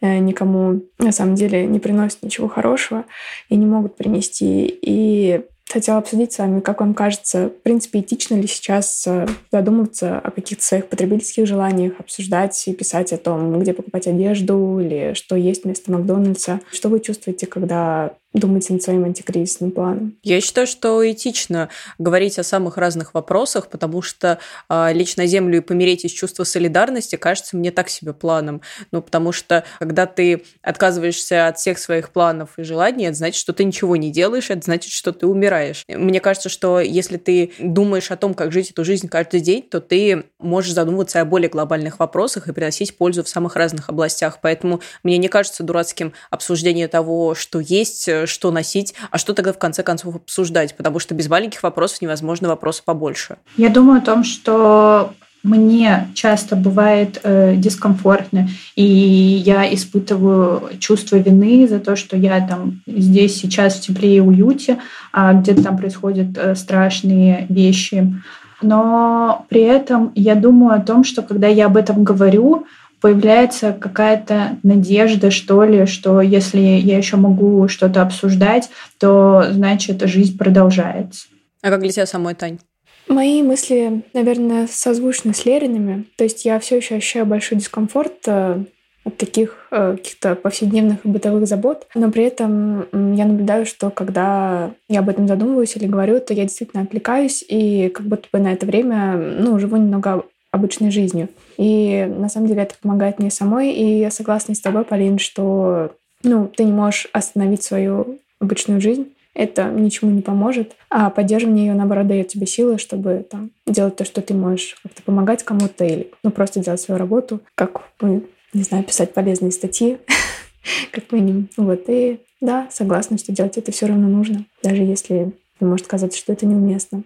э, 0.00 0.18
никому 0.18 0.82
на 0.98 1.12
самом 1.12 1.34
деле 1.34 1.66
не 1.66 1.78
приносят 1.78 2.22
ничего 2.22 2.48
хорошего 2.48 3.04
и 3.48 3.56
не 3.56 3.66
могут 3.66 3.96
принести. 3.96 4.66
И 4.82 5.40
хотела 5.68 5.98
обсудить 5.98 6.32
с 6.32 6.38
вами, 6.38 6.60
как 6.60 6.80
вам 6.80 6.94
кажется, 6.94 7.48
в 7.48 7.62
принципе, 7.62 8.00
этично 8.00 8.34
ли 8.36 8.46
сейчас 8.46 9.04
э, 9.06 9.26
задумываться 9.50 10.18
о 10.18 10.30
каких-то 10.30 10.64
своих 10.64 10.86
потребительских 10.86 11.46
желаниях, 11.46 11.94
обсуждать 11.98 12.68
и 12.68 12.74
писать 12.74 13.12
о 13.12 13.18
том, 13.18 13.58
где 13.58 13.72
покупать 13.72 14.06
одежду 14.06 14.78
или 14.80 15.14
что 15.14 15.36
есть 15.36 15.64
вместо 15.64 15.90
Макдональдса. 15.92 16.60
Что 16.72 16.88
вы 16.88 17.00
чувствуете, 17.00 17.46
когда 17.46 18.14
думаете 18.38 18.72
над 18.72 18.82
своим 18.82 19.04
антикризисным 19.04 19.70
планом? 19.70 20.16
Я 20.22 20.40
считаю, 20.40 20.66
что 20.66 21.08
этично 21.10 21.68
говорить 21.98 22.38
о 22.38 22.42
самых 22.42 22.76
разных 22.76 23.14
вопросах, 23.14 23.68
потому 23.68 24.02
что 24.02 24.38
э, 24.68 24.92
лечь 24.92 25.16
землю 25.16 25.58
и 25.58 25.60
помереть 25.60 26.04
из 26.04 26.12
чувства 26.12 26.44
солидарности 26.44 27.16
кажется 27.16 27.56
мне 27.56 27.70
так 27.70 27.88
себе 27.88 28.12
планом. 28.12 28.60
Ну, 28.92 29.02
потому 29.02 29.32
что 29.32 29.64
когда 29.78 30.06
ты 30.06 30.44
отказываешься 30.62 31.48
от 31.48 31.58
всех 31.58 31.78
своих 31.78 32.10
планов 32.10 32.58
и 32.58 32.62
желаний, 32.62 33.06
это 33.06 33.16
значит, 33.16 33.40
что 33.40 33.52
ты 33.52 33.64
ничего 33.64 33.96
не 33.96 34.10
делаешь, 34.10 34.50
это 34.50 34.62
значит, 34.62 34.92
что 34.92 35.12
ты 35.12 35.26
умираешь. 35.26 35.84
Мне 35.88 36.20
кажется, 36.20 36.48
что 36.48 36.80
если 36.80 37.16
ты 37.16 37.52
думаешь 37.58 38.10
о 38.10 38.16
том, 38.16 38.34
как 38.34 38.52
жить 38.52 38.70
эту 38.70 38.84
жизнь 38.84 39.08
каждый 39.08 39.40
день, 39.40 39.62
то 39.62 39.80
ты 39.80 40.24
можешь 40.38 40.72
задумываться 40.72 41.20
о 41.20 41.24
более 41.24 41.48
глобальных 41.48 41.98
вопросах 41.98 42.48
и 42.48 42.52
приносить 42.52 42.96
пользу 42.96 43.24
в 43.24 43.28
самых 43.28 43.56
разных 43.56 43.88
областях. 43.88 44.38
Поэтому 44.42 44.80
мне 45.02 45.18
не 45.18 45.28
кажется 45.28 45.62
дурацким 45.62 46.12
обсуждение 46.30 46.88
того, 46.88 47.34
что 47.34 47.60
есть, 47.60 48.08
что 48.28 48.50
носить, 48.50 48.94
а 49.10 49.18
что 49.18 49.34
тогда 49.34 49.52
в 49.52 49.58
конце 49.58 49.82
концов 49.82 50.16
обсуждать, 50.16 50.76
потому 50.76 50.98
что 50.98 51.14
без 51.14 51.28
маленьких 51.28 51.62
вопросов 51.62 52.02
невозможно 52.02 52.48
вопросы 52.48 52.82
побольше. 52.84 53.36
Я 53.56 53.68
думаю 53.68 53.98
о 53.98 54.04
том, 54.04 54.24
что 54.24 55.12
мне 55.46 56.08
часто 56.14 56.56
бывает 56.56 57.20
э, 57.22 57.54
дискомфортно, 57.56 58.48
и 58.74 58.82
я 58.82 59.72
испытываю 59.72 60.70
чувство 60.80 61.16
вины 61.16 61.68
за 61.68 61.78
то, 61.78 61.94
что 61.94 62.16
я 62.16 62.44
там 62.46 62.82
здесь 62.86 63.36
сейчас 63.36 63.76
в 63.76 63.82
тепле 63.82 64.16
и 64.16 64.20
уюте, 64.20 64.78
а 65.12 65.32
где-то 65.34 65.62
там 65.62 65.78
происходят 65.78 66.36
э, 66.36 66.56
страшные 66.56 67.46
вещи. 67.48 68.12
Но 68.60 69.46
при 69.48 69.62
этом 69.62 70.10
я 70.14 70.34
думаю 70.34 70.74
о 70.74 70.82
том, 70.82 71.04
что 71.04 71.22
когда 71.22 71.46
я 71.46 71.66
об 71.66 71.76
этом 71.76 72.02
говорю, 72.02 72.66
появляется 73.06 73.72
какая-то 73.72 74.58
надежда, 74.64 75.30
что 75.30 75.62
ли, 75.62 75.86
что 75.86 76.20
если 76.20 76.58
я 76.58 76.98
еще 76.98 77.16
могу 77.16 77.68
что-то 77.68 78.02
обсуждать, 78.02 78.68
то 78.98 79.44
значит 79.48 80.02
жизнь 80.08 80.36
продолжается. 80.36 81.28
А 81.62 81.70
как 81.70 81.82
для 81.82 81.90
тебя 81.90 82.04
самой, 82.04 82.34
Тань? 82.34 82.58
Мои 83.06 83.44
мысли, 83.44 84.02
наверное, 84.12 84.66
созвучны 84.68 85.34
с 85.34 85.44
Лериными. 85.44 86.06
То 86.16 86.24
есть 86.24 86.44
я 86.44 86.58
все 86.58 86.78
еще 86.78 86.96
ощущаю 86.96 87.26
большой 87.26 87.58
дискомфорт 87.58 88.26
э, 88.26 88.64
от 89.04 89.16
таких 89.16 89.68
э, 89.70 89.92
каких-то 89.96 90.34
повседневных 90.34 91.04
и 91.04 91.08
бытовых 91.08 91.46
забот. 91.46 91.86
Но 91.94 92.10
при 92.10 92.24
этом 92.24 92.88
я 93.14 93.24
наблюдаю, 93.24 93.66
что 93.66 93.90
когда 93.90 94.72
я 94.88 94.98
об 94.98 95.08
этом 95.08 95.28
задумываюсь 95.28 95.76
или 95.76 95.86
говорю, 95.86 96.18
то 96.18 96.34
я 96.34 96.42
действительно 96.42 96.82
отвлекаюсь 96.82 97.44
и 97.46 97.88
как 97.88 98.04
будто 98.04 98.26
бы 98.32 98.40
на 98.40 98.52
это 98.52 98.66
время 98.66 99.16
ну, 99.16 99.60
живу 99.60 99.76
немного 99.76 100.24
обычной 100.50 100.90
жизнью. 100.90 101.28
И 101.56 102.04
на 102.04 102.28
самом 102.28 102.48
деле 102.48 102.62
это 102.62 102.74
помогает 102.80 103.18
мне 103.18 103.30
самой. 103.30 103.72
И 103.72 103.98
я 103.98 104.10
согласна 104.10 104.54
с 104.54 104.60
тобой, 104.60 104.84
Полин, 104.84 105.18
что 105.18 105.92
ну, 106.22 106.48
ты 106.48 106.64
не 106.64 106.72
можешь 106.72 107.08
остановить 107.12 107.62
свою 107.62 108.18
обычную 108.40 108.80
жизнь. 108.80 109.12
Это 109.34 109.64
ничему 109.64 110.10
не 110.10 110.22
поможет. 110.22 110.76
А 110.88 111.10
поддерживание 111.10 111.66
ее, 111.66 111.74
наоборот, 111.74 112.06
дает 112.06 112.28
тебе 112.28 112.46
силы, 112.46 112.78
чтобы 112.78 113.26
там, 113.30 113.50
делать 113.66 113.96
то, 113.96 114.04
что 114.04 114.22
ты 114.22 114.32
можешь, 114.32 114.76
как-то 114.82 115.02
помогать 115.02 115.42
кому-то 115.42 115.84
или 115.84 116.10
ну, 116.22 116.30
просто 116.30 116.60
делать 116.60 116.80
свою 116.80 116.98
работу, 116.98 117.40
как, 117.54 117.82
ну, 118.00 118.24
не 118.54 118.62
знаю, 118.62 118.84
писать 118.84 119.12
полезные 119.12 119.52
статьи, 119.52 119.98
как 120.90 121.12
минимум. 121.12 121.48
Вот. 121.58 121.84
И 121.88 122.20
да, 122.40 122.68
согласна, 122.70 123.18
что 123.18 123.32
делать 123.32 123.58
это 123.58 123.72
все 123.72 123.86
равно 123.86 124.08
нужно, 124.08 124.46
даже 124.62 124.82
если 124.82 125.32
может 125.60 125.86
казаться, 125.86 126.18
что 126.18 126.32
это 126.32 126.46
неуместно. 126.46 127.02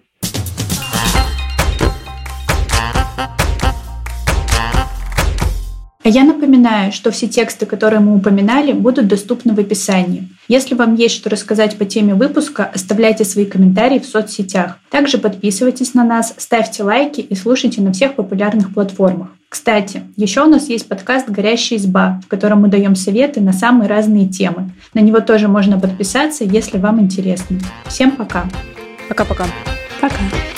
Я 6.11 6.25
напоминаю, 6.25 6.93
что 6.93 7.11
все 7.11 7.29
тексты, 7.29 7.67
которые 7.67 8.01
мы 8.01 8.17
упоминали, 8.17 8.73
будут 8.73 9.07
доступны 9.07 9.55
в 9.55 9.59
описании. 9.59 10.29
Если 10.49 10.75
вам 10.75 10.95
есть 10.95 11.15
что 11.15 11.31
рассказать 11.31 11.77
по 11.79 11.85
теме 11.85 12.15
выпуска, 12.15 12.71
оставляйте 12.75 13.25
свои 13.25 13.45
комментарии 13.47 13.99
в 13.99 14.05
соцсетях. 14.05 14.79
Также 14.91 15.19
подписывайтесь 15.19 15.95
на 15.95 16.05
нас, 16.05 16.35
ставьте 16.37 16.83
лайки 16.83 17.21
и 17.21 17.35
слушайте 17.35 17.81
на 17.81 17.93
всех 17.93 18.15
популярных 18.15 18.75
платформах. 18.75 19.29
Кстати, 19.49 20.03
еще 20.17 20.45
у 20.45 20.49
нас 20.49 20.69
есть 20.69 20.89
подкаст 20.89 21.29
«Горящая 21.29 21.79
изба», 21.79 22.21
в 22.25 22.29
котором 22.29 22.63
мы 22.63 22.69
даем 22.69 22.95
советы 22.95 23.41
на 23.41 23.53
самые 23.53 23.89
разные 23.89 24.29
темы. 24.29 24.71
На 24.95 25.01
него 25.01 25.21
тоже 25.21 25.49
можно 25.49 25.79
подписаться, 25.79 26.45
если 26.45 26.79
вам 26.79 27.01
интересно. 27.01 27.59
Всем 27.87 28.13
пока. 28.13 28.45
Пока-пока. 29.09 29.47
Пока. 30.01 30.15
-пока. 30.15 30.19
пока. 30.31 30.50